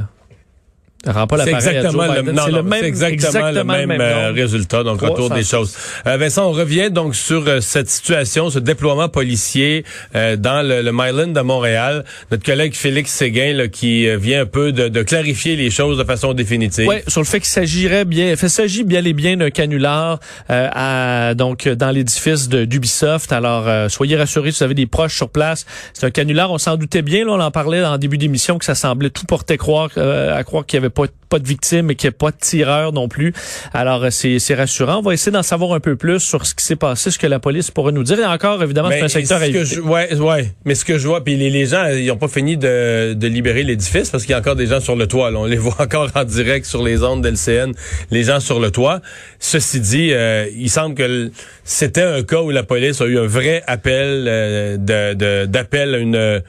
c'est 1.04 1.50
exactement, 1.50 2.04
le, 2.06 2.62
même, 2.62 2.84
exactement, 2.84 3.50
le 3.50 3.64
même, 3.64 3.90
euh, 3.90 4.30
résultat, 4.30 4.84
donc 4.84 5.00
retour 5.00 5.30
des 5.30 5.42
choses. 5.42 5.76
Euh, 6.06 6.16
Vincent, 6.16 6.48
on 6.48 6.52
revient 6.52 6.90
donc 6.90 7.16
sur 7.16 7.46
euh, 7.48 7.60
cette 7.60 7.90
situation, 7.90 8.50
ce 8.50 8.60
déploiement 8.60 9.08
policier 9.08 9.84
dans 10.14 10.66
le, 10.66 10.82
le 10.82 10.92
Myland 10.92 11.28
de 11.28 11.40
Montréal. 11.40 12.04
Notre 12.30 12.44
collègue 12.44 12.74
Félix 12.74 13.10
Séguin 13.10 13.54
là, 13.54 13.68
qui 13.68 14.14
vient 14.16 14.42
un 14.42 14.46
peu 14.46 14.72
de, 14.72 14.88
de, 14.88 15.02
clarifier 15.02 15.56
les 15.56 15.70
choses 15.70 15.98
de 15.98 16.04
façon 16.04 16.34
définitive. 16.34 16.86
Oui, 16.88 16.96
sur 17.08 17.20
le 17.20 17.26
fait 17.26 17.40
qu'il 17.40 17.48
s'agirait 17.48 18.04
bien, 18.04 18.30
il 18.30 18.50
s'agit 18.50 18.84
bien 18.84 19.04
et 19.04 19.12
bien 19.12 19.36
d'un 19.36 19.50
canular 19.50 20.20
à, 20.48 21.34
donc 21.34 21.68
dans 21.68 21.90
l'édifice 21.90 22.48
d'Ubisoft. 22.48 23.32
Alors, 23.32 23.90
soyez 23.90 24.16
rassurés 24.16 24.52
si 24.52 24.58
vous 24.58 24.64
avez 24.64 24.74
des 24.74 24.86
proches 24.86 25.16
sur 25.16 25.30
place. 25.30 25.66
C'est 25.94 26.06
un 26.06 26.10
canular, 26.10 26.50
on 26.50 26.58
s'en 26.58 26.76
doutait 26.76 27.02
bien, 27.02 27.24
là, 27.24 27.32
on 27.32 27.40
en 27.40 27.50
parlait 27.50 27.84
en 27.84 27.98
début 27.98 28.18
d'émission 28.18 28.58
que 28.58 28.64
ça 28.64 28.74
semblait 28.74 29.10
tout 29.10 29.26
porter 29.26 29.56
croire, 29.56 29.90
à 29.96 30.44
croire 30.44 30.64
qu'il 30.64 30.76
y 30.76 30.80
avait 30.80 30.91
pas, 30.92 31.04
pas 31.28 31.38
de 31.38 31.48
victimes 31.48 31.90
et 31.90 31.94
qu'il 31.94 32.08
n'y 32.08 32.14
a 32.14 32.18
pas 32.18 32.30
de 32.30 32.36
tireur 32.36 32.92
non 32.92 33.08
plus. 33.08 33.32
Alors, 33.72 34.04
euh, 34.04 34.10
c'est 34.10 34.54
rassurant. 34.54 34.98
On 34.98 35.02
va 35.02 35.14
essayer 35.14 35.32
d'en 35.32 35.42
savoir 35.42 35.72
un 35.72 35.80
peu 35.80 35.96
plus 35.96 36.20
sur 36.20 36.46
ce 36.46 36.54
qui 36.54 36.64
s'est 36.64 36.76
passé, 36.76 37.10
ce 37.10 37.18
que 37.18 37.26
la 37.26 37.38
police 37.38 37.70
pourrait 37.70 37.92
nous 37.92 38.04
dire. 38.04 38.18
Et 38.18 38.24
encore, 38.24 38.62
évidemment, 38.62 38.90
c'est 38.90 39.02
un 39.02 39.08
secteur 39.08 39.40
à 39.40 39.50
je, 39.50 39.80
ouais, 39.80 40.14
ouais. 40.14 40.52
Mais 40.64 40.74
ce 40.74 40.84
que 40.84 40.98
je 40.98 41.08
vois, 41.08 41.24
puis 41.24 41.36
les, 41.36 41.50
les 41.50 41.66
gens, 41.66 41.86
ils 41.86 42.06
n'ont 42.06 42.16
pas 42.16 42.28
fini 42.28 42.56
de, 42.56 43.14
de 43.14 43.26
libérer 43.26 43.62
l'édifice 43.62 44.10
parce 44.10 44.24
qu'il 44.24 44.32
y 44.32 44.34
a 44.34 44.38
encore 44.38 44.56
des 44.56 44.66
gens 44.66 44.80
sur 44.80 44.96
le 44.96 45.06
toit. 45.06 45.30
On 45.34 45.46
les 45.46 45.56
voit 45.58 45.80
encore 45.80 46.10
en 46.14 46.24
direct 46.24 46.66
sur 46.66 46.82
les 46.82 47.02
ondes 47.02 47.22
d'LCN, 47.22 47.72
les 48.10 48.24
gens 48.24 48.40
sur 48.40 48.60
le 48.60 48.70
toit. 48.70 49.00
Ceci 49.38 49.80
dit, 49.80 50.12
euh, 50.12 50.46
il 50.56 50.70
semble 50.70 50.94
que 50.94 51.30
c'était 51.64 52.02
un 52.02 52.22
cas 52.22 52.42
où 52.42 52.50
la 52.50 52.62
police 52.62 53.00
a 53.00 53.06
eu 53.06 53.18
un 53.18 53.26
vrai 53.26 53.62
appel 53.66 54.26
euh, 54.28 54.76
de 54.76 55.46
d'appel 55.46 55.94
à 55.94 55.98
une 55.98 56.42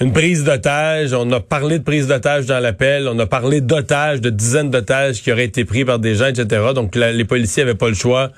une 0.00 0.12
prise 0.12 0.44
d'otage. 0.44 1.12
On 1.12 1.30
a 1.30 1.40
parlé 1.40 1.78
de 1.78 1.84
prise 1.84 2.06
d'otage 2.06 2.46
dans 2.46 2.58
l'appel. 2.58 3.06
On 3.08 3.18
a 3.18 3.26
parlé 3.26 3.60
d'otages, 3.60 4.20
de 4.20 4.30
dizaines 4.30 4.70
d'otages 4.70 5.22
qui 5.22 5.30
auraient 5.30 5.44
été 5.44 5.64
pris 5.64 5.84
par 5.84 5.98
des 5.98 6.14
gens, 6.14 6.26
etc. 6.26 6.68
Donc 6.74 6.96
les 6.96 7.24
policiers 7.24 7.62
avaient 7.62 7.74
pas 7.74 7.88
le 7.88 7.94
choix 7.94 8.30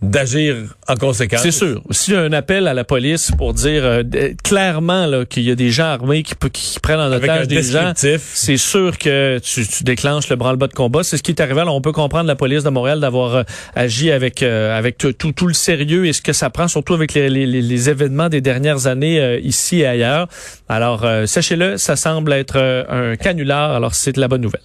d'agir 0.00 0.76
en 0.86 0.94
conséquence. 0.94 1.40
C'est 1.42 1.50
sûr. 1.50 1.82
S'il 1.90 2.14
y 2.14 2.16
a 2.16 2.20
un 2.20 2.32
appel 2.32 2.68
à 2.68 2.74
la 2.74 2.84
police 2.84 3.32
pour 3.36 3.52
dire 3.52 3.82
euh, 3.84 4.02
clairement 4.44 5.24
qu'il 5.28 5.42
y 5.42 5.50
a 5.50 5.56
des 5.56 5.70
gens 5.70 5.86
armés 5.86 6.22
qui, 6.22 6.34
qui 6.52 6.78
prennent 6.80 7.00
en 7.00 7.10
otage 7.10 7.48
des 7.48 7.62
gens, 7.62 7.92
c'est 7.94 8.56
sûr 8.56 8.96
que 8.96 9.38
tu, 9.38 9.66
tu 9.66 9.84
déclenches 9.84 10.28
le 10.28 10.36
branle-bas 10.36 10.68
de 10.68 10.72
combat. 10.72 11.02
C'est 11.02 11.16
ce 11.16 11.22
qui 11.22 11.32
est 11.32 11.40
arrivé. 11.40 11.60
Alors, 11.60 11.74
on 11.74 11.80
peut 11.80 11.92
comprendre 11.92 12.28
la 12.28 12.36
police 12.36 12.62
de 12.62 12.70
Montréal 12.70 13.00
d'avoir 13.00 13.34
euh, 13.34 13.42
agi 13.74 14.12
avec 14.12 14.42
euh, 14.42 14.76
avec 14.76 14.98
tout, 14.98 15.12
tout, 15.12 15.46
le 15.46 15.54
sérieux 15.54 16.06
et 16.06 16.12
ce 16.12 16.22
que 16.22 16.32
ça 16.32 16.50
prend, 16.50 16.68
surtout 16.68 16.94
avec 16.94 17.14
les, 17.14 17.28
les, 17.28 17.46
les 17.46 17.90
événements 17.90 18.28
des 18.28 18.40
dernières 18.40 18.86
années 18.86 19.38
ici 19.40 19.80
et 19.80 19.86
ailleurs. 19.86 20.28
Alors, 20.68 21.06
sachez-le, 21.26 21.76
ça 21.76 21.96
semble 21.96 22.32
être 22.32 22.56
un 22.88 23.16
canular. 23.16 23.72
Alors, 23.72 23.94
c'est 23.94 24.12
de 24.12 24.20
la 24.20 24.28
bonne 24.28 24.42
nouvelle. 24.42 24.60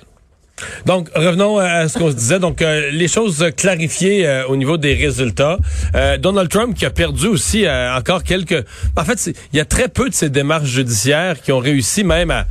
Donc, 0.86 1.10
revenons 1.16 1.58
à 1.58 1.88
ce 1.88 1.98
qu'on 1.98 2.12
se 2.12 2.16
disait. 2.16 2.40
Donc, 2.40 2.62
euh, 2.62 2.92
les 2.92 3.08
choses 3.08 3.46
clarifiées 3.58 4.28
euh, 4.28 4.46
au 4.48 4.56
niveau 4.56 4.78
des 4.78 4.94
résultats. 4.94 5.58
Euh, 5.96 6.18
Donald 6.18 6.50
Trump 6.50 6.76
qui 6.76 6.86
a 6.86 6.90
perdu 6.90 7.28
aussi 7.28 7.66
encore 7.68 8.24
quelques... 8.24 8.66
En 8.96 9.04
fait, 9.04 9.36
il 9.52 9.58
y 9.58 9.60
a 9.60 9.66
très 9.66 9.88
peu 9.88 10.10
de 10.10 10.14
ces 10.14 10.30
démarches 10.30 10.70
judiciaires 10.70 11.42
qui 11.42 11.52
ont 11.52 11.60
réussi 11.60 12.04
même 12.04 12.32
à 12.32 12.46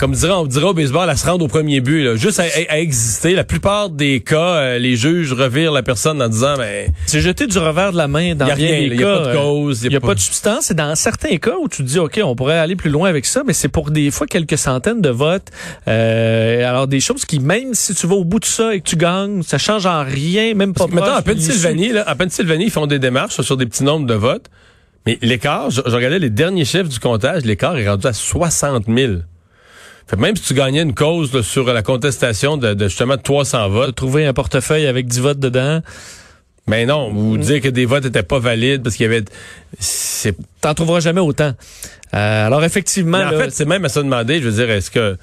comme 0.00 0.12
dirait, 0.12 0.32
on 0.32 0.46
dirait 0.46 0.64
au 0.64 0.72
baseball, 0.72 1.10
à 1.10 1.14
se 1.14 1.26
rendre 1.26 1.44
au 1.44 1.48
premier 1.48 1.82
but, 1.82 2.02
là, 2.02 2.16
juste 2.16 2.40
à, 2.40 2.78
exister. 2.80 3.34
La 3.34 3.44
plupart 3.44 3.90
des 3.90 4.20
cas, 4.20 4.54
euh, 4.54 4.78
les 4.78 4.96
juges 4.96 5.34
revirent 5.34 5.72
la 5.72 5.82
personne 5.82 6.22
en 6.22 6.28
disant, 6.28 6.54
mais 6.56 6.86
ben, 6.86 6.94
c'est 7.04 7.20
jeté 7.20 7.46
du 7.46 7.58
revers 7.58 7.92
de 7.92 7.98
la 7.98 8.08
main 8.08 8.34
dans 8.34 8.46
bien 8.46 8.56
des 8.56 8.88
cas. 8.88 8.94
Il 8.94 8.96
n'y 8.96 9.04
a 9.04 9.18
pas 9.18 9.26
de 9.26 9.36
cause, 9.36 9.82
il 9.82 9.90
n'y 9.90 9.96
a, 9.96 10.00
pas 10.00 10.14
de 10.14 10.20
substance. 10.20 10.70
Et 10.70 10.74
dans 10.74 10.94
certains 10.94 11.36
cas 11.36 11.52
où 11.60 11.68
tu 11.68 11.84
te 11.84 11.88
dis, 11.88 11.98
ok, 11.98 12.18
on 12.24 12.34
pourrait 12.34 12.56
aller 12.56 12.76
plus 12.76 12.88
loin 12.88 13.10
avec 13.10 13.26
ça, 13.26 13.42
mais 13.46 13.52
c'est 13.52 13.68
pour 13.68 13.90
des 13.90 14.10
fois 14.10 14.26
quelques 14.26 14.56
centaines 14.56 15.02
de 15.02 15.10
votes. 15.10 15.48
Euh, 15.86 16.66
alors 16.66 16.86
des 16.86 17.00
choses 17.00 17.26
qui, 17.26 17.38
même 17.38 17.74
si 17.74 17.94
tu 17.94 18.06
vas 18.06 18.14
au 18.14 18.24
bout 18.24 18.40
de 18.40 18.46
ça 18.46 18.74
et 18.74 18.80
que 18.80 18.88
tu 18.88 18.96
gagnes, 18.96 19.42
ça 19.42 19.58
change 19.58 19.84
en 19.84 20.02
rien, 20.02 20.54
même 20.54 20.72
pas. 20.72 20.86
Maintenant, 20.86 21.16
à 21.16 21.20
Pennsylvanie, 21.20 21.92
là, 21.92 22.04
à 22.06 22.14
Pennsylvanie, 22.14 22.64
ils 22.64 22.70
font 22.70 22.86
des 22.86 22.98
démarches 22.98 23.42
sur 23.42 23.58
des 23.58 23.66
petits 23.66 23.84
nombres 23.84 24.06
de 24.06 24.14
votes. 24.14 24.46
Mais 25.04 25.18
l'écart, 25.20 25.68
je, 25.68 25.82
je 25.84 25.94
regardais 25.94 26.18
les 26.18 26.30
derniers 26.30 26.64
chiffres 26.64 26.88
du 26.88 27.00
comptage, 27.00 27.44
l'écart 27.44 27.76
est 27.76 27.86
rendu 27.86 28.06
à 28.06 28.14
60 28.14 28.86
000 28.88 29.12
même 30.18 30.36
si 30.36 30.42
tu 30.42 30.54
gagnais 30.54 30.82
une 30.82 30.94
cause 30.94 31.40
sur 31.42 31.72
la 31.72 31.82
contestation 31.82 32.56
de, 32.56 32.74
de, 32.74 32.88
justement 32.88 33.16
300 33.16 33.68
votes. 33.68 33.88
De 33.88 33.94
trouver 33.94 34.26
un 34.26 34.32
portefeuille 34.32 34.86
avec 34.86 35.06
10 35.06 35.20
votes 35.20 35.38
dedans. 35.38 35.80
Mais 36.66 36.86
non, 36.86 37.10
vous 37.12 37.36
mm. 37.36 37.40
dire 37.40 37.60
que 37.60 37.68
des 37.68 37.84
votes 37.84 38.04
étaient 38.04 38.22
pas 38.22 38.38
valides 38.38 38.82
parce 38.82 38.96
qu'il 38.96 39.04
y 39.04 39.08
avait... 39.08 39.24
T'en 40.60 40.74
trouveras 40.74 41.00
jamais 41.00 41.20
autant. 41.20 41.52
Euh, 42.14 42.46
alors 42.46 42.64
effectivement... 42.64 43.18
en 43.18 43.30
fait, 43.30 43.50
c'est 43.50 43.64
même 43.64 43.84
à 43.84 43.88
se 43.88 44.00
demander, 44.00 44.40
je 44.40 44.48
veux 44.48 44.64
dire, 44.64 44.70
est-ce 44.70 44.90
que... 44.90 45.16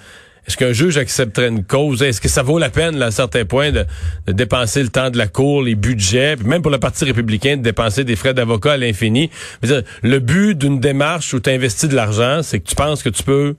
Est-ce 0.48 0.56
qu'un 0.56 0.72
juge 0.72 0.96
accepterait 0.96 1.50
une 1.50 1.66
cause? 1.66 2.02
Est-ce 2.02 2.22
que 2.22 2.30
ça 2.30 2.42
vaut 2.42 2.58
la 2.58 2.70
peine, 2.70 3.02
à 3.02 3.08
un 3.08 3.12
certain 3.12 3.44
point, 3.44 3.74
de, 3.74 3.86
dépenser 4.28 4.82
le 4.82 4.88
temps 4.88 5.10
de 5.10 5.18
la 5.18 5.28
cour, 5.28 5.62
les 5.62 5.76
budgets, 5.76 6.38
puis 6.38 6.48
même 6.48 6.62
pour 6.62 6.72
le 6.72 6.78
Parti 6.78 7.04
républicain, 7.04 7.58
de 7.58 7.64
dépenser 7.64 8.06
des 8.06 8.16
frais 8.16 8.34
d'avocat 8.34 8.74
à 8.74 8.78
l'infini? 8.78 9.30
Le 10.04 10.20
but 10.20 10.58
d'une 10.58 10.80
démarche 10.80 11.34
où 11.34 11.42
tu 11.42 11.50
investis 11.50 11.90
de 11.90 11.96
l'argent, 11.98 12.44
c'est 12.44 12.62
que 12.62 12.70
tu 12.70 12.76
penses 12.76 13.04
que 13.04 13.10
tu 13.10 13.24
peux 13.24 13.56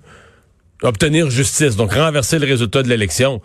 obtenir 0.83 1.31
justice, 1.31 1.77
donc 1.77 1.93
renverser 1.93 2.39
le 2.39 2.47
résultat 2.47 2.83
de 2.83 2.89
l'élection. 2.89 3.41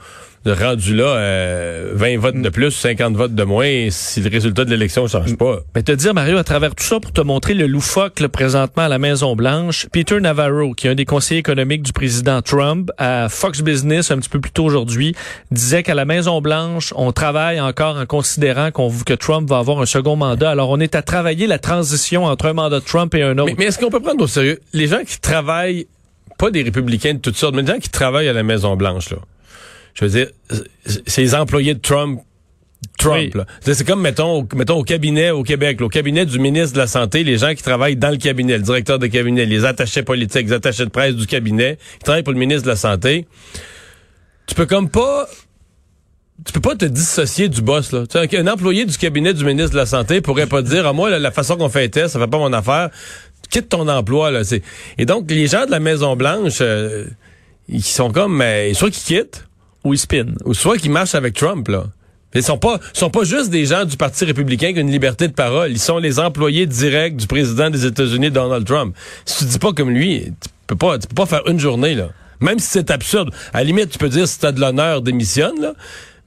Rendu 0.45 0.93
là, 0.93 1.05
euh, 1.05 1.91
20 1.95 2.17
votes 2.17 2.41
de 2.41 2.49
plus, 2.49 2.71
50 2.71 3.15
votes 3.15 3.33
de 3.33 3.43
moins, 3.45 3.87
si 3.89 4.19
le 4.19 4.29
résultat 4.29 4.65
de 4.65 4.71
l'élection 4.71 5.03
ne 5.03 5.07
change 5.07 5.37
pas. 5.37 5.59
Mais 5.73 5.83
te 5.83 5.93
dire, 5.93 6.13
Mario, 6.13 6.37
à 6.37 6.43
travers 6.43 6.75
tout 6.75 6.83
ça, 6.83 6.99
pour 6.99 7.13
te 7.13 7.21
montrer 7.21 7.53
le 7.53 7.65
loufoque 7.65 8.19
le 8.19 8.27
présentement 8.27 8.83
à 8.83 8.89
la 8.89 8.99
Maison-Blanche, 8.99 9.87
Peter 9.93 10.19
Navarro, 10.19 10.73
qui 10.73 10.87
est 10.87 10.89
un 10.89 10.95
des 10.95 11.05
conseillers 11.05 11.39
économiques 11.39 11.83
du 11.83 11.93
président 11.93 12.41
Trump, 12.41 12.91
à 12.97 13.29
Fox 13.29 13.61
Business, 13.61 14.11
un 14.11 14.17
petit 14.17 14.27
peu 14.27 14.41
plus 14.41 14.51
tôt 14.51 14.65
aujourd'hui, 14.65 15.15
disait 15.49 15.81
qu'à 15.81 15.95
la 15.95 16.03
Maison-Blanche, 16.03 16.93
on 16.97 17.13
travaille 17.13 17.61
encore 17.61 17.95
en 17.95 18.05
considérant 18.05 18.69
qu'on 18.71 18.91
que 19.05 19.13
Trump 19.13 19.49
va 19.49 19.59
avoir 19.59 19.79
un 19.79 19.85
second 19.85 20.17
mandat. 20.17 20.49
Alors, 20.49 20.69
on 20.71 20.79
est 20.81 20.95
à 20.95 21.01
travailler 21.01 21.47
la 21.47 21.57
transition 21.57 22.25
entre 22.25 22.47
un 22.47 22.53
mandat 22.53 22.81
de 22.81 22.85
Trump 22.85 23.15
et 23.15 23.23
un 23.23 23.37
autre. 23.37 23.45
Mais, 23.45 23.55
mais 23.57 23.65
est-ce 23.67 23.79
qu'on 23.79 23.89
peut 23.89 24.01
prendre 24.01 24.21
au 24.21 24.27
sérieux? 24.27 24.59
Les 24.73 24.87
gens 24.87 25.03
qui 25.07 25.21
travaillent 25.21 25.87
pas 26.43 26.51
des 26.51 26.61
républicains 26.61 27.13
de 27.13 27.19
toutes 27.19 27.37
sortes, 27.37 27.55
mais 27.55 27.63
des 27.63 27.71
gens 27.71 27.79
qui 27.79 27.89
travaillent 27.89 28.27
à 28.27 28.33
la 28.33 28.43
Maison-Blanche, 28.43 29.11
là. 29.11 29.17
Je 29.93 30.03
veux 30.03 30.11
dire, 30.11 30.27
ces 31.07 31.35
employés 31.35 31.73
de 31.73 31.79
Trump 31.79 32.19
Trump. 32.99 33.37
C'est 33.61 33.87
comme, 33.87 34.01
mettons, 34.01 34.45
mettons, 34.53 34.75
au 34.75 34.83
cabinet 34.83 35.31
au 35.31 35.43
Québec, 35.43 35.79
au 35.79 35.87
cabinet 35.87 36.25
du 36.25 36.39
ministre 36.39 36.73
de 36.73 36.79
la 36.79 36.87
Santé, 36.87 37.23
les 37.23 37.37
gens 37.37 37.55
qui 37.55 37.63
travaillent 37.63 37.95
dans 37.95 38.09
le 38.09 38.17
cabinet, 38.17 38.57
le 38.57 38.63
directeur 38.63 38.99
de 38.99 39.07
cabinet, 39.07 39.45
les 39.45 39.63
attachés 39.63 40.03
politiques, 40.03 40.47
les 40.47 40.53
attachés 40.53 40.83
de 40.83 40.89
presse 40.89 41.15
du 41.15 41.27
cabinet, 41.27 41.77
qui 41.93 41.99
travaillent 41.99 42.23
pour 42.23 42.33
le 42.33 42.39
ministre 42.39 42.63
de 42.63 42.69
la 42.71 42.75
Santé, 42.75 43.25
tu 44.45 44.53
peux 44.53 44.65
comme 44.65 44.89
pas 44.89 45.27
tu 46.45 46.51
peux 46.51 46.59
pas 46.59 46.75
te 46.75 46.85
dissocier 46.85 47.47
du 47.47 47.61
boss 47.61 47.93
là. 47.93 48.03
Tu 48.05 48.37
un, 48.37 48.47
employé 48.47 48.83
du 48.83 48.97
cabinet 48.97 49.33
du 49.33 49.45
ministre 49.45 49.71
de 49.71 49.77
la 49.77 49.85
santé 49.85 50.19
pourrait 50.19 50.47
pas 50.47 50.61
dire 50.61 50.85
à 50.85 50.89
ah, 50.89 50.93
moi 50.93 51.09
la, 51.17 51.31
façon 51.31 51.55
qu'on 51.55 51.69
fait 51.69 51.85
un 51.85 51.87
test, 51.87 52.09
ça 52.09 52.19
fait 52.19 52.27
pas 52.27 52.37
mon 52.39 52.51
affaire. 52.51 52.89
Quitte 53.53 53.69
ton 53.69 53.87
emploi 53.87 54.31
là, 54.31 54.41
Et 54.97 55.05
donc 55.05 55.29
les 55.29 55.45
gens 55.45 55.67
de 55.67 55.69
la 55.69 55.79
Maison 55.79 56.15
Blanche 56.15 56.57
euh, 56.61 57.05
ils 57.69 57.83
sont 57.83 58.11
comme 58.11 58.35
mais 58.37 58.73
soit 58.73 58.89
qu'ils 58.89 59.19
quittent 59.19 59.45
ou 59.83 59.93
ils 59.93 59.99
spinent 59.99 60.35
ou 60.43 60.55
soit 60.55 60.77
qu'ils 60.79 60.89
marchent 60.89 61.13
avec 61.13 61.35
Trump 61.35 61.67
là. 61.67 61.83
Ils 62.33 62.41
sont 62.41 62.57
pas 62.57 62.79
sont 62.93 63.11
pas 63.11 63.23
juste 63.25 63.51
des 63.51 63.67
gens 63.67 63.85
du 63.85 63.95
Parti 63.95 64.25
républicain 64.25 64.73
qui 64.73 64.79
ont 64.79 64.81
une 64.81 64.89
liberté 64.89 65.27
de 65.27 65.33
parole, 65.33 65.69
ils 65.69 65.77
sont 65.77 65.99
les 65.99 66.19
employés 66.19 66.65
directs 66.65 67.15
du 67.15 67.27
président 67.27 67.69
des 67.69 67.85
États-Unis 67.85 68.31
Donald 68.31 68.65
Trump. 68.65 68.95
Si 69.23 69.37
tu 69.37 69.45
dis 69.45 69.59
pas 69.59 69.71
comme 69.71 69.91
lui, 69.91 70.33
tu 70.41 70.49
peux 70.65 70.75
pas 70.75 70.97
tu 70.97 71.07
peux 71.07 71.13
pas 71.13 71.27
faire 71.27 71.47
une 71.47 71.59
journée 71.59 71.93
là. 71.93 72.09
Même 72.39 72.57
si 72.57 72.67
c'est 72.67 72.89
absurde. 72.89 73.29
À 73.53 73.59
la 73.59 73.65
limite, 73.65 73.91
tu 73.91 73.99
peux 73.99 74.09
dire 74.09 74.27
si 74.27 74.39
tu 74.39 74.45
as 74.47 74.51
de 74.51 74.59
l'honneur, 74.59 75.01
démissionne, 75.01 75.61
là. 75.61 75.73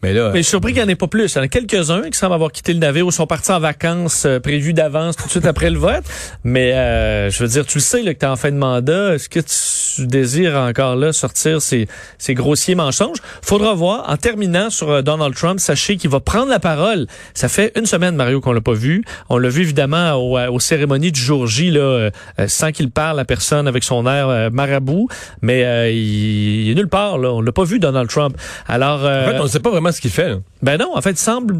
Mais 0.02 0.12
là, 0.12 0.30
mais 0.32 0.40
je 0.40 0.42
suis 0.42 0.50
surpris 0.50 0.72
qu'il 0.72 0.82
n'y 0.82 0.88
en 0.88 0.92
ait 0.92 0.96
pas 0.96 1.06
plus. 1.06 1.32
Il 1.32 1.37
y 1.37 1.40
en 1.40 1.44
a 1.44 1.48
quelques-uns 1.48 2.02
qui 2.11 2.18
semblent 2.18 2.35
avoir 2.35 2.52
quitté 2.52 2.74
le 2.74 2.78
navire 2.80 3.06
ou 3.06 3.11
sont 3.11 3.26
partis 3.26 3.50
en 3.50 3.61
vacances 3.61 4.24
euh, 4.26 4.40
prévues 4.40 4.74
d'avance 4.74 5.16
tout 5.16 5.24
de 5.24 5.30
suite 5.30 5.46
après 5.46 5.70
le 5.70 5.78
vote. 5.78 6.04
Mais 6.44 6.74
euh, 6.74 7.30
je 7.30 7.42
veux 7.42 7.48
dire, 7.48 7.64
tu 7.64 7.78
le 7.78 7.82
sais 7.82 8.02
là, 8.02 8.12
que 8.12 8.18
tu 8.18 8.26
es 8.26 8.28
en 8.28 8.37
fin 8.37 8.50
de 8.50 8.56
mandat. 8.56 9.14
Est-ce 9.14 9.30
que 9.30 9.40
tu 9.40 10.06
désires 10.06 10.56
encore 10.56 10.96
là 10.96 11.14
sortir 11.14 11.62
ces, 11.62 11.88
ces 12.18 12.35
grossiers 12.35 12.74
mensonges? 12.74 13.16
Faudra 13.40 13.72
voir. 13.72 14.04
En 14.11 14.18
terminant 14.18 14.68
sur 14.68 14.90
euh, 14.90 15.02
Donald 15.02 15.35
Trump, 15.35 15.61
sachez 15.61 15.96
qu'il 15.96 16.11
va 16.11 16.20
prendre 16.20 16.50
la 16.50 16.61
parole. 16.61 17.06
Ça 17.32 17.48
fait 17.48 17.72
une 17.74 17.87
semaine, 17.87 18.16
Mario, 18.16 18.42
qu'on 18.42 18.52
l'a 18.52 18.61
pas 18.61 18.74
vu. 18.74 19.02
On 19.30 19.38
l'a 19.38 19.48
vu 19.48 19.62
évidemment 19.62 20.14
aux 20.14 20.61
cérémonies 20.61 21.11
du 21.11 21.20
jour 21.20 21.46
J, 21.46 21.70
là, 21.70 22.11
sans 22.46 22.72
qu'il 22.72 22.90
parle 22.90 23.18
à 23.18 23.24
personne 23.24 23.66
avec 23.66 23.82
son 23.82 24.06
air 24.06 24.50
marabout. 24.52 25.09
Mais 25.42 25.92
il, 25.94 26.70
est 26.70 26.74
nulle 26.74 26.88
part. 26.88 27.18
Là. 27.18 27.32
On 27.32 27.40
l'a 27.40 27.52
pas 27.52 27.64
vu, 27.64 27.78
Donald 27.78 28.09
Trump. 28.09 28.37
Alors, 28.66 29.00
en 29.00 29.24
fait, 29.24 29.38
on 29.40 29.44
ne 29.44 29.48
sait 29.48 29.61
pas 29.61 29.70
vraiment 29.70 29.86
ce 29.92 30.01
qu'il 30.01 30.11
fait. 30.11 30.37
Ben 30.62 30.79
non, 30.79 30.96
en 30.96 31.03
fait, 31.03 31.11
il 31.11 31.16
semble 31.18 31.55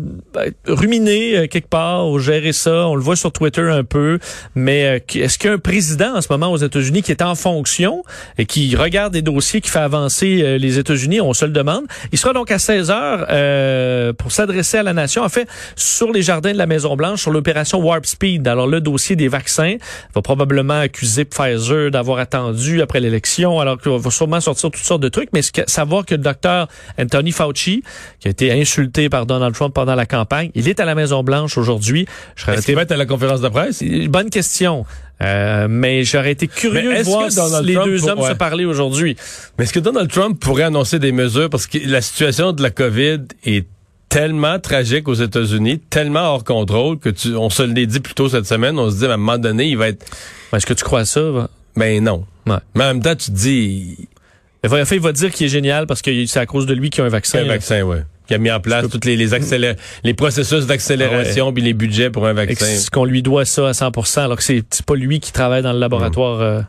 ruminer 0.67 1.37
euh, 1.37 1.47
quelque 1.47 1.69
part 1.69 2.09
ou 2.09 2.19
gérer 2.19 2.53
ça. 2.53 2.89
On 2.89 2.95
le 2.95 3.03
voit 3.03 3.15
sur 3.15 3.31
Twitter 3.31 3.61
un 3.61 3.85
peu. 3.85 4.19
Mais 4.55 4.87
euh, 4.87 5.21
est-ce 5.21 5.39
qu'il 5.39 5.59
président 5.59 6.17
en 6.17 6.23
ce 6.23 6.29
moment 6.31 6.51
aux 6.51 6.57
États-Unis 6.57 7.03
qui 7.03 7.13
est 7.13 7.23
en 7.23 7.35
fonction 7.35 8.03
et 8.39 8.47
qui 8.47 8.75
regarde 8.75 9.13
des 9.13 9.23
dossiers, 9.23 9.61
qui 9.61 9.69
fait 9.69 9.81
avancer 9.81 10.41
euh, 10.43 10.59
les 10.59 10.79
États-Unis? 10.79 11.21
On 11.21 11.35
se 11.35 11.45
le 11.45 11.53
demande. 11.53 11.85
Il 12.11 12.19
sera 12.19 12.33
donc 12.33 12.51
à 12.51 12.59
16 12.59 12.91
heures 12.91 14.15
pour 14.17 14.33
s'adresser 14.33 14.79
à 14.79 14.83
la 14.83 14.93
nation. 14.93 15.23
En 15.23 15.29
fait, 15.29 15.47
sur 15.77 16.11
les 16.11 16.23
jardins 16.23 16.53
de 16.53 16.59
la 16.59 16.67
Maison-Blanche, 16.67 17.21
sur 17.21 17.31
l'opération 17.31 17.79
Warp 17.79 18.07
Speed. 18.07 18.49
Alors, 18.49 18.67
le 18.67 18.81
dossier 18.81 19.15
des 19.15 19.29
vaccins 19.29 19.77
va 20.15 20.23
probablement 20.23 20.81
accuser 20.81 21.25
Pfizer 21.25 21.91
d'avoir 21.91 22.19
attendu 22.19 22.81
après 22.81 23.01
l'élection, 23.01 23.61
alors 23.61 23.79
qu'il 23.79 23.93
va 23.93 24.11
sûrement 24.11 24.41
sortir 24.41 24.71
toutes 24.71 24.83
sortes 24.83 25.03
de 25.03 25.09
trucs. 25.09 25.29
Mais 25.33 25.43
savoir 25.67 26.07
que 26.07 26.15
le 26.15 26.23
docteur 26.23 26.69
Anthony 26.99 27.33
Fauci, 27.33 27.83
a 28.27 28.31
été 28.31 28.53
insulté 28.53 29.09
par 29.09 29.27
Donald 29.27 29.55
Trump 29.55 29.75
pendant 29.75 29.95
la 29.95 30.07
campagne. 30.07 30.51
Il 30.55 30.69
est 30.69 30.81
à 30.81 30.85
la 30.85 30.95
Maison-Blanche 30.95 31.57
aujourd'hui. 31.59 32.07
Est-ce 32.49 32.67
qu'il 32.67 32.75
va 32.75 32.83
être 32.83 32.93
à 32.93 32.97
la 32.97 33.07
conférence 33.07 33.41
de 33.41 33.49
presse? 33.49 33.83
Bonne 34.09 34.31
question. 34.31 34.85
Euh, 35.23 35.67
mais 35.71 36.05
j'aurais 36.05 36.33
été 36.33 36.47
curieux 36.47 36.99
de 36.99 37.03
voir 37.03 37.29
les 37.63 37.75
deux 37.75 38.07
hommes 38.09 38.23
se 38.23 38.35
parler 38.35 38.65
aujourd'hui. 38.65 39.17
Mais 39.57 39.65
est-ce 39.65 39.73
que 39.73 39.81
Donald 39.81 40.11
Trump 40.11 40.39
pourrait 40.39 40.65
annoncer 40.65 40.99
des 40.99 41.13
mesures? 41.13 41.49
Parce 41.49 41.67
que 41.67 41.79
la 41.87 42.03
situation 42.03 42.53
de 42.53 42.63
la 42.63 42.71
COVID 42.71 43.21
est 43.45 43.67
tellement 44.09 44.59
tragique 44.59 45.09
aux 45.09 45.15
États-Unis, 45.15 45.81
tellement 45.91 46.35
hors 46.35 46.45
contrôle 46.45 46.99
que 46.99 47.09
tu, 47.09 47.35
on 47.35 47.51
se 47.51 47.63
l'est 47.63 47.87
dit 47.87 48.01
plus 48.01 48.15
tôt 48.15 48.29
cette 48.29 48.47
semaine, 48.47 48.79
on 48.79 48.91
se 48.91 48.99
dit 48.99 49.07
à 49.07 49.15
un 49.15 49.17
moment 49.17 49.39
donné, 49.39 49.69
il 49.69 49.77
va 49.77 49.89
être. 49.89 50.05
Est-ce 50.53 50.67
que 50.67 50.75
tu 50.75 50.85
crois 50.85 51.05
ça? 51.05 51.49
Ben 51.77 52.03
non. 52.03 52.25
Mais 52.47 52.85
en 52.85 52.95
même 52.95 53.03
temps, 53.03 53.17
tu 53.17 53.31
te 53.31 53.37
dis. 53.37 54.09
Il 54.65 54.71
va, 54.71 54.81
il 54.81 55.01
va 55.01 55.13
dire 55.13 55.31
qu'il 55.31 55.47
est 55.47 55.51
génial 55.51 55.87
parce 55.87 56.03
que 56.03 56.27
c'est 56.27 56.41
à 56.41 56.47
cause 56.47 56.67
de 56.67 56.75
lui 56.75 56.91
qu'il 56.91 57.01
y 57.01 57.03
a 57.03 57.07
un 57.07 57.11
vaccin. 57.11 57.39
Un 57.39 57.45
vaccin, 57.45 57.83
oui 57.83 57.99
qui 58.27 58.35
a 58.35 58.39
mis 58.39 58.51
en 58.51 58.61
place 58.61 58.87
tous 58.89 59.01
les 59.05 59.17
les, 59.17 59.73
les 60.05 60.15
processus 60.15 60.67
d'accélération 60.67 61.53
puis 61.53 61.63
les 61.63 61.75
budgets 61.75 62.11
pour 62.11 62.27
un 62.27 62.33
vaccin. 62.33 62.67
Est-ce 62.67 62.91
qu'on 62.91 63.05
lui 63.05 63.23
doit 63.23 63.45
ça 63.45 63.69
à 63.69 63.75
100 63.75 63.93
alors 64.17 64.37
que 64.37 64.43
c'est 64.43 64.65
pas 64.85 64.95
lui 64.95 65.21
qui 65.21 65.33
travaille 65.33 65.63
dans 65.63 65.73
le 65.73 65.79
laboratoire 65.79 66.41
euh, 66.41 66.61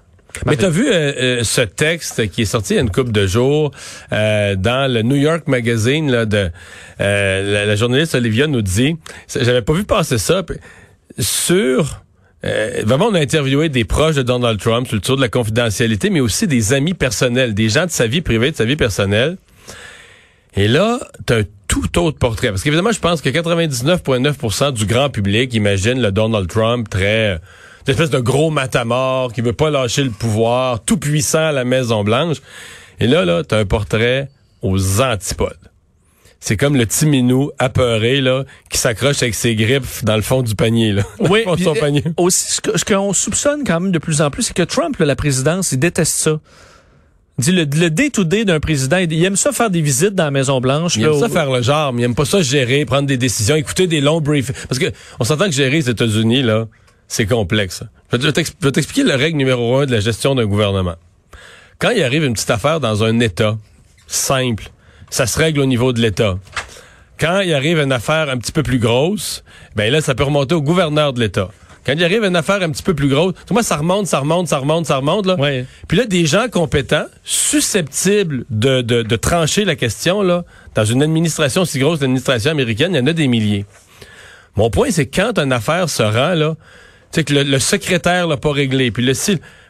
mais 0.46 0.56
tu 0.56 0.66
as 0.66 0.70
vu 0.70 0.88
euh, 0.88 0.92
euh, 0.94 1.44
ce 1.44 1.62
texte 1.62 2.30
qui 2.30 2.44
est 2.44 2.46
sorti 2.46 2.74
il 2.74 2.76
y 2.76 2.80
a 2.80 2.84
une 2.84 2.92
couple 2.92 3.12
de 3.12 3.26
jours 3.26 3.72
dans 4.12 4.92
le 4.92 5.02
New 5.02 5.16
York 5.16 5.48
Magazine 5.48 6.12
là, 6.12 6.26
de 6.26 6.52
la, 7.00 7.76
journaliste 7.76 8.14
Olivia 8.14 8.46
nous 8.46 8.62
dit, 8.62 8.98
j'avais 9.34 9.64
pas 9.64 9.74
vu 9.74 9.84
passer 9.84 10.18
ça, 10.18 10.44
sur 11.18 12.04
vraiment 12.44 13.08
on 13.08 13.16
a 13.16 13.20
interviewé 13.20 13.70
des 13.70 13.84
proches 13.84 14.16
de 14.16 14.22
Donald 14.22 14.60
Trump 14.60 14.86
sur 14.88 14.96
le 14.96 15.02
tour 15.02 15.16
de 15.16 15.22
la 15.22 15.30
confidentialité, 15.30 16.12
mais 16.12 16.20
aussi 16.20 16.46
des 16.46 16.74
amis 16.74 16.94
personnels, 16.94 17.56
des 17.56 17.70
gens 17.70 17.86
de 17.86 17.92
sa 17.92 18.06
vie 18.06 18.22
privée, 18.22 18.52
de 18.52 18.56
sa 18.56 18.66
vie 18.66 18.76
personnelle. 18.76 19.38
Et 20.58 20.68
là, 20.68 21.00
tu 21.28 21.34
un 21.34 21.44
tout 21.68 22.00
autre 22.00 22.18
portrait. 22.18 22.50
Parce 22.50 22.64
qu'évidemment, 22.64 22.92
je 22.92 23.00
pense 23.00 23.22
que 23.22 23.30
99,9% 23.30 24.74
du 24.74 24.88
grand 24.88 25.10
public 25.10 25.54
imagine 25.54 26.02
le 26.02 26.12
Donald 26.12 26.50
Trump 26.50 26.90
très... 26.90 27.36
Euh, 27.36 27.38
une 27.86 27.92
espèce 27.92 28.10
de 28.10 28.20
gros 28.20 28.50
matamor 28.50 29.32
qui 29.32 29.42
veut 29.42 29.54
pas 29.54 29.70
lâcher 29.70 30.04
le 30.04 30.10
pouvoir, 30.10 30.84
tout 30.84 30.98
puissant 30.98 31.46
à 31.48 31.52
la 31.54 31.64
Maison-Blanche. 31.64 32.38
Et 33.00 33.08
là, 33.08 33.24
là, 33.24 33.44
t'as 33.44 33.60
un 33.60 33.66
portrait 33.66 34.30
aux 34.62 35.00
antipodes. 35.00 35.56
C'est 36.40 36.58
comme 36.58 36.76
le 36.76 36.86
petit 36.86 37.06
minou 37.06 37.52
apeuré 37.60 38.20
là 38.20 38.44
qui 38.70 38.78
s'accroche 38.78 39.22
avec 39.22 39.36
ses 39.36 39.56
griffes 39.56 40.04
dans 40.04 40.16
le 40.16 40.22
fond 40.22 40.42
du 40.42 40.56
panier 40.56 40.92
là. 40.92 41.04
Oui, 41.20 41.46
son 41.64 41.74
panier. 41.76 42.04
aussi 42.18 42.60
ce 42.76 42.86
qu'on 42.86 43.14
soupçonne 43.14 43.64
quand 43.66 43.80
même 43.80 43.92
de 43.92 44.00
plus 44.00 44.22
en 44.22 44.30
plus, 44.30 44.44
c'est 44.44 44.56
que 44.56 44.64
Trump, 44.64 44.98
la 45.00 45.16
présidence, 45.16 45.72
il 45.72 45.80
déteste 45.80 46.14
ça. 46.14 46.40
Dit 47.38 47.52
le, 47.52 47.66
le 47.66 47.90
day-to-day 47.90 48.46
d'un 48.46 48.60
président, 48.60 48.98
il 48.98 49.24
aime 49.24 49.36
ça 49.36 49.52
faire 49.52 49.70
des 49.70 49.82
visites 49.82 50.16
dans 50.16 50.26
la 50.26 50.32
Maison-Blanche. 50.32 50.96
Il 50.96 51.04
aime 51.04 51.20
ça 51.20 51.30
faire 51.30 51.52
le 51.52 51.62
genre, 51.62 51.94
mais 51.94 52.02
il 52.02 52.06
aime 52.06 52.16
pas 52.16 52.26
ça 52.26 52.42
gérer, 52.42 52.84
prendre 52.86 53.08
des 53.08 53.18
décisions, 53.18 53.56
écouter 53.56 53.86
des 53.86 54.02
longs 54.02 54.22
briefings. 54.22 54.56
Parce 54.68 54.80
que 54.80 54.92
on 55.20 55.24
s'entend 55.24 55.46
que 55.46 55.52
gérer 55.52 55.78
les 55.78 55.90
États-Unis, 55.90 56.42
là, 56.42 56.66
c'est 57.08 57.28
complexe. 57.28 57.84
Je 58.12 58.18
vais 58.18 58.72
t'expliquer 58.72 59.04
la 59.04 59.18
règle 59.18 59.38
numéro 59.38 59.78
un 59.78 59.86
de 59.86 59.92
la 59.92 60.00
gestion 60.00 60.34
d'un 60.34 60.46
gouvernement. 60.46 60.96
Quand 61.80 61.92
il 61.92 62.02
arrive 62.02 62.24
une 62.24 62.34
petite 62.34 62.50
affaire 62.50 62.80
dans 62.80 63.04
un 63.04 63.20
État, 63.20 63.56
simple, 64.08 64.72
ça 65.12 65.28
se 65.28 65.38
règle 65.38 65.60
au 65.60 65.66
niveau 65.66 65.94
de 65.94 66.02
l'État. 66.02 66.40
Quand 67.20 67.42
il 67.42 67.54
arrive 67.54 67.80
une 67.80 67.92
affaire 67.92 68.30
un 68.30 68.38
petit 68.38 68.52
peu 68.52 68.64
plus 68.64 68.80
grosse, 68.80 69.44
ben 69.76 69.92
là, 69.92 70.02
ça 70.02 70.16
peut 70.16 70.24
remonter 70.24 70.56
au 70.56 70.62
gouverneur 70.62 71.14
de 71.14 71.20
l'État. 71.20 71.50
Quand 71.88 71.94
il 71.94 72.04
arrive 72.04 72.26
une 72.26 72.36
affaire 72.36 72.62
un 72.62 72.70
petit 72.70 72.84
peu 72.84 72.94
plus 72.94 73.08
grosse, 73.08 73.34
moi, 73.50 73.64
ça 73.64 73.78
remonte, 73.78 74.08
ça 74.08 74.20
remonte, 74.20 74.50
ça 74.50 74.58
remonte, 74.58 74.86
ça 74.86 74.98
remonte. 74.98 75.26
Là. 75.26 75.38
Puis 75.88 75.98
là, 75.98 76.06
des 76.06 76.26
gens 76.26 76.50
compétents, 76.50 77.06
susceptibles 77.24 78.44
de, 78.50 78.82
de, 78.82 79.04
de 79.04 79.16
trancher 79.16 79.64
la 79.64 79.78
question, 79.78 80.22
là, 80.22 80.44
dans 80.76 80.84
une 80.84 81.02
administration 81.02 81.64
si 81.64 81.80
grosse, 81.80 82.02
l'administration 82.02 82.52
américaine, 82.52 82.94
il 82.94 82.98
y 82.98 83.00
en 83.00 83.08
a 83.08 83.14
des 83.14 83.30
milliers. 83.30 83.66
Mon 84.58 84.70
point, 84.70 84.92
c'est 84.92 85.06
quand 85.06 85.40
une 85.40 85.54
affaire 85.54 85.90
se 85.90 86.04
rend, 86.04 86.34
là, 86.34 86.56
tu 87.14 87.22
sais, 87.22 87.24
que 87.24 87.34
le, 87.34 87.60
secrétaire 87.60 88.28
l'a 88.28 88.36
pas 88.36 88.52
réglé, 88.52 88.92
puis 88.92 89.06
le 89.06 89.14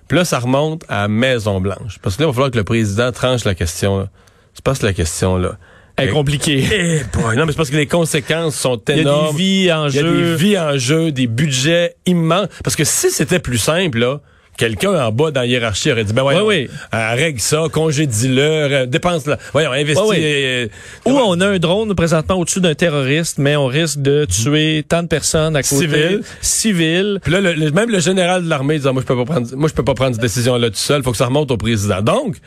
puis 0.08 0.18
là, 0.18 0.26
ça 0.26 0.40
remonte 0.40 0.86
à 0.90 1.08
Maison-Blanche. 1.08 2.00
Parce 2.02 2.16
que 2.16 2.24
là, 2.24 2.28
il 2.28 2.30
va 2.30 2.34
falloir 2.34 2.52
que 2.52 2.58
le 2.58 2.64
président 2.64 3.12
tranche 3.12 3.44
la 3.44 3.54
question. 3.54 4.00
Là. 4.00 4.08
C'est 4.56 4.64
pas 4.64 4.74
la 4.82 4.94
question, 4.94 5.38
là 5.38 5.58
est 5.98 6.08
compliqué. 6.10 6.64
Eh 7.20 7.36
non, 7.36 7.46
mais 7.46 7.52
c'est 7.52 7.58
parce 7.58 7.70
que 7.70 7.76
les 7.76 7.88
conséquences 7.88 8.56
sont 8.56 8.82
énormes. 8.90 9.36
Il 9.38 9.66
y 9.66 9.70
a 9.70 9.82
des 9.82 9.88
vies 9.88 9.88
en 9.88 9.90
jeu. 9.90 10.00
Il 10.00 10.06
y 10.06 10.24
a 10.24 10.30
des 10.30 10.36
vies 10.36 10.60
en 10.60 10.78
jeu, 10.78 11.12
des 11.12 11.28
budgets 11.28 11.96
immenses. 12.06 12.48
Parce 12.64 12.76
que 12.76 12.84
si 12.84 13.10
c'était 13.10 13.40
plus 13.40 13.58
simple, 13.58 14.00
là, 14.00 14.22
quelqu'un 14.58 14.94
en 15.06 15.12
bas 15.12 15.32
dans 15.32 15.42
la 15.42 15.46
hiérarchie 15.46 15.92
aurait 15.92 16.04
dit 16.04 16.14
ben 16.14 16.24
ouais, 16.24 16.40
oui, 16.40 16.68
oui. 16.70 16.70
règle 16.92 17.40
ça, 17.40 17.64
congédie-le, 17.72 18.42
euh, 18.42 18.86
dépense-le. 18.86 19.36
Voyons, 19.54 19.72
investis. 19.72 20.06
Oui, 20.08 20.18
euh, 20.20 20.68
Ou 21.06 21.12
on 21.12 21.40
a 21.40 21.48
un 21.48 21.60
drone 21.60 21.94
présentement 21.96 22.36
au-dessus 22.36 22.60
d'un 22.60 22.76
terroriste, 22.76 23.38
mais 23.38 23.56
on 23.56 23.68
risque 23.68 24.02
de 24.02 24.26
tuer 24.26 24.84
tant 24.88 25.04
de 25.04 25.08
personnes 25.08 25.56
à 25.56 25.64
côté. 25.64 25.88
Civil. 25.88 26.22
Civil. 26.42 27.20
Puis 27.24 27.32
là, 27.32 27.42
le, 27.42 27.72
même 27.72 27.90
le 27.90 28.00
général 28.00 28.44
de 28.44 28.50
l'armée 28.50 28.80
dit 28.80 28.88
moi 28.92 29.02
je 29.02 29.08
peux 29.08 29.16
pas 29.16 29.26
prendre, 29.26 29.56
moi 29.56 29.70
je 29.70 29.74
peux 29.74 29.84
pas 29.84 29.94
prendre 29.94 30.14
cette 30.14 30.22
décision 30.22 30.58
là 30.58 30.70
tout 30.70 30.76
seul. 30.76 31.04
Faut 31.04 31.12
que 31.12 31.18
ça 31.18 31.28
remonte 31.28 31.52
au 31.52 31.58
président. 31.58 32.02
Donc, 32.02 32.38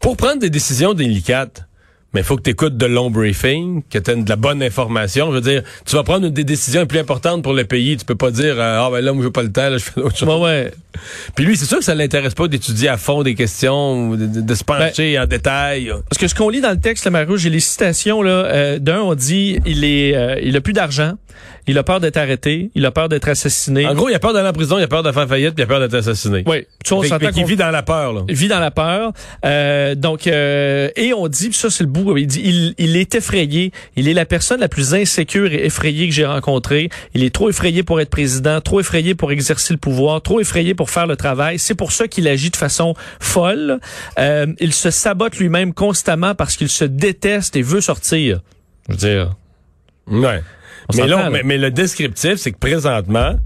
pour 0.00 0.16
prendre 0.16 0.38
des 0.38 0.50
décisions 0.50 0.94
délicates 0.94 1.64
mais 2.14 2.20
il 2.20 2.24
faut 2.24 2.36
que 2.36 2.42
tu 2.42 2.50
écoutes 2.50 2.76
de 2.76 2.86
longs 2.86 3.10
briefings, 3.10 3.82
que 3.90 3.98
tu 3.98 4.10
aies 4.10 4.16
de 4.16 4.28
la 4.28 4.36
bonne 4.36 4.62
information. 4.62 5.30
Je 5.30 5.36
veux 5.36 5.40
dire, 5.40 5.62
tu 5.86 5.96
vas 5.96 6.02
prendre 6.02 6.28
des 6.28 6.44
décisions 6.44 6.86
plus 6.86 6.98
importantes 6.98 7.42
pour 7.42 7.54
le 7.54 7.64
pays. 7.64 7.96
Tu 7.96 8.04
peux 8.04 8.14
pas 8.14 8.30
dire, 8.30 8.54
euh, 8.58 8.80
ah 8.86 8.88
ben 8.90 9.00
là, 9.00 9.12
moi, 9.12 9.22
je 9.22 9.26
veux 9.26 9.32
pas 9.32 9.42
le 9.42 9.52
temps, 9.52 9.68
là, 9.70 9.78
je 9.78 9.84
fais 9.84 10.00
autre 10.00 10.16
chose. 10.16 10.40
ouais. 10.42 10.72
Puis 11.34 11.44
lui, 11.44 11.56
c'est 11.56 11.64
sûr 11.64 11.78
que 11.78 11.84
ça 11.84 11.94
l'intéresse 11.94 12.34
pas 12.34 12.48
d'étudier 12.48 12.88
à 12.88 12.96
fond 12.98 13.22
des 13.22 13.34
questions, 13.34 14.14
de, 14.14 14.54
se 14.54 14.62
pencher 14.64 15.18
en 15.18 15.26
détail. 15.26 15.90
Parce 16.08 16.18
que 16.18 16.28
ce 16.28 16.34
qu'on 16.34 16.50
lit 16.50 16.60
dans 16.60 16.70
le 16.70 16.80
texte, 16.80 17.06
Mario, 17.08 17.36
j'ai 17.36 17.48
les 17.50 17.60
citations 17.60 18.20
là. 18.22 18.30
euh, 18.46 18.78
D'un, 18.78 19.00
on 19.00 19.14
dit 19.14 19.58
il 19.64 19.84
est, 19.84 20.14
euh, 20.14 20.38
il 20.42 20.54
a 20.56 20.60
plus 20.60 20.74
d'argent, 20.74 21.14
il 21.66 21.78
a 21.78 21.82
peur 21.82 22.00
d'être 22.00 22.16
arrêté, 22.16 22.70
il 22.74 22.84
a 22.86 22.90
peur 22.90 23.08
d'être 23.08 23.28
assassiné. 23.28 23.86
En 23.86 23.94
gros, 23.94 24.08
il 24.08 24.14
a 24.14 24.18
peur 24.18 24.32
d'aller 24.32 24.48
en 24.48 24.52
prison, 24.52 24.78
il 24.78 24.82
a 24.82 24.88
peur 24.88 25.02
de 25.02 25.12
faire 25.12 25.28
faillite, 25.28 25.54
puis 25.54 25.62
il 25.62 25.64
a 25.64 25.66
peur 25.66 25.80
d'être 25.80 25.94
assassiné. 25.94 26.42
oui, 26.46 26.66
tu 26.84 26.92
on 26.94 27.02
Fait- 27.02 27.32
qu'on 27.32 27.44
vit 27.44 27.56
dans 27.56 27.70
la 27.70 27.82
peur, 27.82 28.12
là. 28.12 28.22
Il 28.28 28.34
vit 28.34 28.48
dans 28.48 28.58
la 28.60 28.70
peur. 28.70 29.12
Euh, 29.44 29.94
donc, 29.94 30.26
euh, 30.26 30.88
et 30.96 31.12
on 31.12 31.28
dit, 31.28 31.52
ça 31.52 31.70
c'est 31.70 31.84
le 31.84 31.90
bout, 31.90 32.16
il 32.16 32.26
dit, 32.26 32.40
il, 32.44 32.74
il 32.78 32.96
est 32.96 33.14
effrayé. 33.14 33.72
Il 33.96 34.08
est 34.08 34.14
la 34.14 34.26
personne 34.26 34.60
la 34.60 34.68
plus 34.68 34.94
insécure 34.94 35.52
et 35.52 35.66
effrayée 35.66 36.08
que 36.08 36.14
j'ai 36.14 36.26
rencontrée. 36.26 36.90
Il 37.14 37.22
est 37.22 37.34
trop 37.34 37.48
effrayé 37.50 37.82
pour 37.82 38.00
être 38.00 38.10
président, 38.10 38.60
trop 38.60 38.80
effrayé 38.80 39.14
pour 39.14 39.30
exercer 39.32 39.72
le 39.74 39.78
pouvoir, 39.78 40.20
trop 40.22 40.40
effrayé 40.40 40.74
pour 40.74 40.90
faire 40.90 41.06
le 41.06 41.16
travail. 41.16 41.58
C'est 41.58 41.74
pour 41.74 41.92
ça 41.92 42.08
qu'il 42.08 42.26
agit 42.28 42.50
de 42.50 42.56
façon 42.56 42.94
folle. 43.20 43.78
Euh, 44.18 44.46
il 44.60 44.72
se 44.72 44.90
sabote 44.90 45.36
lui-même 45.36 45.72
constamment 45.74 46.34
parce 46.34 46.56
qu'il 46.56 46.68
se 46.68 46.84
déteste 46.84 47.56
et 47.56 47.62
veut 47.62 47.80
sortir. 47.80 48.40
Je 48.88 48.92
veux 48.92 48.98
dire. 48.98 49.34
Ouais. 50.08 50.42
Mais, 50.94 51.06
là, 51.06 51.30
mais, 51.30 51.42
mais 51.44 51.58
le 51.58 51.70
descriptif, 51.70 52.36
c'est 52.36 52.52
que 52.52 52.58
présentement, 52.58 53.36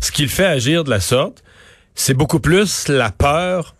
ce 0.00 0.12
qui 0.12 0.22
le 0.22 0.28
fait 0.28 0.46
agir 0.46 0.84
de 0.84 0.90
la 0.90 1.00
sorte, 1.00 1.42
c'est 1.94 2.14
beaucoup 2.14 2.40
plus 2.40 2.88
la 2.88 3.10
peur 3.10 3.74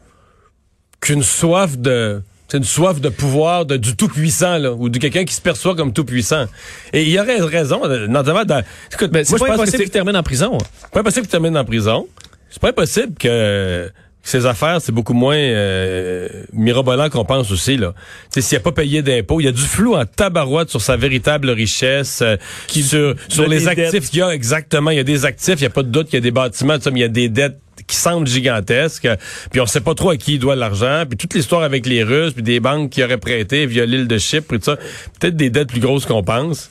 qu'une 1.00 1.22
soif 1.22 1.76
de 1.78 2.22
c'est 2.48 2.58
une 2.58 2.64
soif 2.64 3.00
de 3.00 3.08
pouvoir 3.08 3.64
de, 3.64 3.76
du 3.76 3.96
tout-puissant, 3.96 4.58
là, 4.58 4.72
ou 4.72 4.88
de 4.88 4.98
quelqu'un 4.98 5.24
qui 5.24 5.34
se 5.34 5.40
perçoit 5.40 5.74
comme 5.74 5.92
tout-puissant. 5.92 6.44
Et 6.92 7.02
il 7.02 7.08
y 7.08 7.18
aurait 7.18 7.40
raison, 7.40 7.80
euh, 7.84 8.06
notamment 8.06 8.44
dans... 8.44 8.62
Écoute, 8.92 9.10
Ben, 9.10 9.24
c'est 9.24 9.38
pas 9.38 9.46
que 9.46 9.52
impossible 9.52 9.82
qu'il 9.82 9.90
termine 9.90 10.16
en 10.16 10.22
prison. 10.22 10.58
c'est 10.58 10.90
pas 10.90 11.00
impossible 11.00 11.22
qu'il 11.22 11.30
termine 11.30 11.56
en 11.56 11.64
prison. 11.64 12.06
C'est 12.50 12.60
pas 12.60 12.68
impossible 12.68 13.14
que 13.18 13.90
ses 14.24 14.46
affaires, 14.46 14.80
c'est 14.80 14.90
beaucoup 14.90 15.12
moins 15.12 15.36
euh, 15.36 16.28
mirobolant 16.54 17.10
qu'on 17.10 17.26
pense 17.26 17.50
aussi. 17.50 17.76
là. 17.76 17.92
Tu 18.32 18.40
sais, 18.40 18.40
s'il 18.40 18.56
a 18.56 18.60
pas 18.60 18.72
payé 18.72 19.02
d'impôts, 19.02 19.40
il 19.40 19.44
y 19.44 19.48
a 19.48 19.52
du 19.52 19.60
flou 19.60 19.94
en 19.94 20.06
tabarouette 20.06 20.70
sur 20.70 20.80
sa 20.80 20.96
véritable 20.96 21.50
richesse, 21.50 22.20
euh, 22.22 22.36
sur, 22.68 23.14
sur 23.28 23.44
a 23.44 23.46
les 23.46 23.68
actifs 23.68 24.10
qu'il 24.10 24.20
y 24.20 24.22
a 24.22 24.30
exactement. 24.30 24.90
Il 24.90 24.96
y 24.96 25.00
a 25.00 25.04
des 25.04 25.26
actifs, 25.26 25.56
il 25.58 25.64
y 25.64 25.66
a 25.66 25.70
pas 25.70 25.82
de 25.82 25.90
doute 25.90 26.06
qu'il 26.06 26.14
y 26.14 26.16
a 26.16 26.22
des 26.22 26.30
bâtiments, 26.30 26.78
mais 26.86 26.92
il 26.92 26.98
y 27.00 27.04
a 27.04 27.08
des 27.08 27.28
dettes 27.28 27.58
qui 27.86 27.96
semblent 27.96 28.26
gigantesques. 28.26 29.08
Puis 29.50 29.60
on 29.60 29.66
sait 29.66 29.82
pas 29.82 29.94
trop 29.94 30.10
à 30.10 30.16
qui 30.16 30.34
il 30.34 30.38
doit 30.38 30.56
l'argent. 30.56 31.04
Puis 31.06 31.18
toute 31.18 31.34
l'histoire 31.34 31.62
avec 31.62 31.84
les 31.84 32.02
Russes, 32.02 32.32
puis 32.32 32.42
des 32.42 32.60
banques 32.60 32.90
qui 32.90 33.04
auraient 33.04 33.18
prêté 33.18 33.66
via 33.66 33.84
l'île 33.84 34.08
de 34.08 34.16
Chypre, 34.16 34.54
et 34.54 34.58
tout 34.58 34.64
ça. 34.64 34.76
Peut-être 35.20 35.36
des 35.36 35.50
dettes 35.50 35.68
plus 35.68 35.80
grosses 35.80 36.06
qu'on 36.06 36.22
pense. 36.22 36.70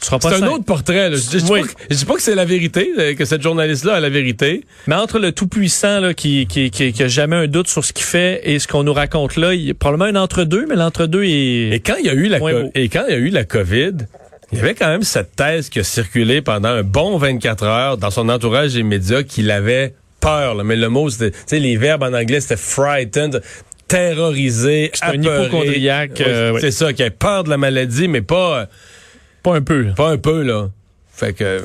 Tu 0.00 0.06
seras 0.06 0.18
pas 0.18 0.30
C'est 0.30 0.42
un 0.42 0.46
autre 0.48 0.64
portrait. 0.64 1.10
Là. 1.10 1.16
Je, 1.16 1.38
dis 1.38 1.44
Oui. 1.50 1.60
pas 1.60 1.66
que, 1.66 1.72
je 1.90 1.96
dis 1.96 2.04
pas 2.06 2.14
que 2.14 2.22
c'est 2.22 2.34
la 2.34 2.44
vérité, 2.46 2.90
euh, 2.98 3.14
que 3.14 3.24
cette 3.24 3.42
journaliste-là 3.42 3.94
a 3.96 4.00
la 4.00 4.08
vérité. 4.08 4.64
Mais 4.86 4.94
entre 4.94 5.18
le 5.18 5.32
tout-puissant 5.32 6.12
qui, 6.16 6.46
qui, 6.46 6.70
qui, 6.70 6.92
qui 6.92 7.02
a 7.02 7.08
jamais 7.08 7.36
un 7.36 7.46
doute 7.46 7.68
sur 7.68 7.84
ce 7.84 7.92
qu'il 7.92 8.04
fait 8.06 8.40
et 8.44 8.58
ce 8.58 8.66
qu'on 8.66 8.82
nous 8.82 8.94
raconte 8.94 9.36
là, 9.36 9.52
il 9.52 9.60
y 9.60 9.70
a 9.70 9.74
probablement 9.74 10.18
un 10.18 10.22
entre-deux, 10.22 10.64
mais 10.68 10.76
l'entre-deux 10.76 11.24
est... 11.24 11.70
Et 11.74 11.80
quand 11.84 11.96
il 11.98 12.06
y 12.06 12.08
a 12.08 12.14
eu 12.14 12.28
la 12.28 12.38
et 12.74 12.88
quand 12.88 13.04
il 13.08 13.12
y 13.12 13.16
a 13.16 13.18
eu 13.18 13.28
la 13.28 13.44
COVID, 13.44 13.92
il 14.52 14.58
y 14.58 14.60
avait 14.62 14.74
quand 14.74 14.88
même 14.88 15.02
cette 15.02 15.36
thèse 15.36 15.68
qui 15.68 15.78
a 15.80 15.84
circulé 15.84 16.40
pendant 16.42 16.70
un 16.70 16.82
bon 16.82 17.18
24 17.18 17.64
heures 17.64 17.96
dans 17.98 18.10
son 18.10 18.28
entourage 18.30 18.72
des 18.74 18.82
médias 18.82 19.22
qu'il 19.22 19.50
avait 19.50 19.94
peur. 20.20 20.54
là. 20.54 20.64
Mais 20.64 20.76
le 20.76 20.88
mot, 20.88 21.08
c'était, 21.10 21.30
tu 21.30 21.36
sais, 21.46 21.58
les 21.60 21.76
verbes 21.76 22.02
en 22.02 22.12
anglais, 22.14 22.40
c'était 22.40 22.56
frightened, 22.56 23.42
terrorisé, 23.86 24.90
C'est 24.94 25.04
un 25.04 25.08
apeuré. 25.20 25.46
hypochondriaque, 25.46 26.20
euh. 26.20 26.58
C'est 26.60 26.70
ça, 26.70 26.92
qui 26.92 27.02
avait 27.02 27.10
peur 27.10 27.44
de 27.44 27.50
la 27.50 27.56
maladie, 27.58 28.08
mais 28.08 28.22
pas, 28.22 28.60
euh, 28.60 28.66
Pas 29.42 29.56
un 29.56 29.62
peu. 29.62 29.92
pas 29.96 30.10
un 30.10 30.18
peu 30.18 30.42
là. 30.42 30.70
Fait 31.10 31.32
que. 31.32 31.62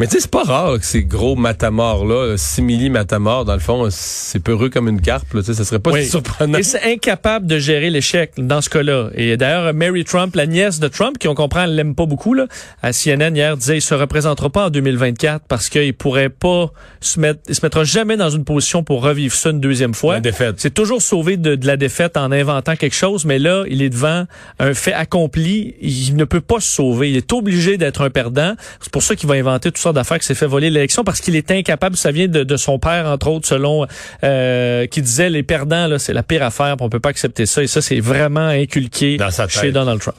Mais 0.00 0.06
tu 0.06 0.12
sais, 0.12 0.20
c'est 0.20 0.30
pas 0.30 0.42
rare 0.44 0.78
que 0.78 0.84
ces 0.86 1.02
gros 1.04 1.36
matamors-là, 1.36 2.36
simili 2.38 2.88
matamors, 2.88 3.44
dans 3.44 3.52
le 3.52 3.60
fond, 3.60 3.88
c'est 3.90 4.42
peureux 4.42 4.70
comme 4.70 4.88
une 4.88 5.00
carpe. 5.00 5.32
Là, 5.34 5.40
tu 5.40 5.46
sais, 5.48 5.54
ça 5.54 5.64
serait 5.64 5.80
pas 5.80 5.90
Oui. 5.90 6.06
surprenant. 6.06 6.58
Et 6.58 6.62
c'est 6.62 6.82
incapable 6.92 7.46
de 7.46 7.58
gérer 7.58 7.90
l'échec 7.90 8.32
dans 8.38 8.62
ce 8.62 8.70
cas-là. 8.70 9.10
Et 9.14 9.36
d'ailleurs, 9.36 9.74
Mary 9.74 10.04
Trump, 10.04 10.34
la 10.34 10.46
nièce 10.46 10.80
de 10.80 10.88
Trump, 10.88 11.18
qui 11.18 11.28
on 11.28 11.34
comprend, 11.34 11.64
elle 11.64 11.74
l'aime 11.74 11.94
pas 11.94 12.06
beaucoup, 12.06 12.32
là, 12.32 12.46
à 12.82 12.92
CNN 12.92 13.34
hier, 13.36 13.56
disait 13.58 13.76
il 13.78 13.82
se 13.82 13.94
représentera 13.94 14.48
pas 14.48 14.66
en 14.66 14.70
2024 14.70 15.44
parce 15.46 15.68
qu'il 15.68 15.92
pourrait 15.94 16.30
pas 16.30 16.70
se 17.00 17.20
mettre, 17.20 17.40
il 17.48 17.54
se 17.54 17.60
mettra 17.62 17.84
jamais 17.84 18.16
dans 18.16 18.30
une 18.30 18.44
position 18.44 18.82
pour 18.82 19.02
revivre 19.02 19.34
ça 19.34 19.50
une 19.50 19.60
deuxième 19.60 19.92
fois. 19.94 20.14
La 20.14 20.20
défaite. 20.20 20.54
C'est 20.58 20.72
toujours 20.72 21.02
sauvé 21.02 21.36
de, 21.36 21.54
de 21.54 21.66
la 21.66 21.76
défaite 21.76 22.16
en 22.16 22.32
inventant 22.32 22.76
quelque 22.76 22.94
chose, 22.96 23.26
mais 23.26 23.38
là, 23.38 23.64
il 23.68 23.82
est 23.82 23.90
devant 23.90 24.24
un 24.58 24.72
fait 24.72 24.94
accompli. 24.94 25.74
Il 25.82 26.16
ne 26.16 26.24
peut 26.24 26.40
pas 26.40 26.60
se 26.60 26.72
sauver. 26.72 27.10
Il 27.10 27.16
est 27.18 27.32
obligé 27.32 27.76
d'être 27.76 28.00
un 28.00 28.10
perdant. 28.10 28.54
C'est 28.80 28.90
pour 28.92 29.02
ça 29.02 29.16
qu'il 29.16 29.28
va 29.28 29.34
inventer 29.34 29.70
toutes 29.70 29.81
sortes 29.82 29.96
d'affaires 29.96 30.18
qui 30.18 30.26
s'est 30.26 30.34
fait 30.34 30.46
voler 30.46 30.70
l'élection 30.70 31.04
parce 31.04 31.20
qu'il 31.20 31.36
est 31.36 31.50
incapable. 31.50 31.96
Ça 31.96 32.10
vient 32.10 32.28
de, 32.28 32.44
de 32.44 32.56
son 32.56 32.78
père, 32.78 33.06
entre 33.06 33.28
autres, 33.28 33.46
selon 33.46 33.86
euh, 34.24 34.86
qui 34.86 35.02
disait 35.02 35.30
les 35.30 35.42
perdants, 35.42 35.86
là, 35.86 35.98
c'est 35.98 36.12
la 36.12 36.22
pire 36.22 36.42
affaire. 36.42 36.76
On 36.80 36.88
peut 36.88 37.00
pas 37.00 37.10
accepter 37.10 37.46
ça. 37.46 37.62
Et 37.62 37.66
ça, 37.66 37.82
c'est 37.82 38.00
vraiment 38.00 38.46
inculqué 38.46 39.18
chez. 39.48 39.72
Donald 39.72 40.00
Trump. 40.00 40.16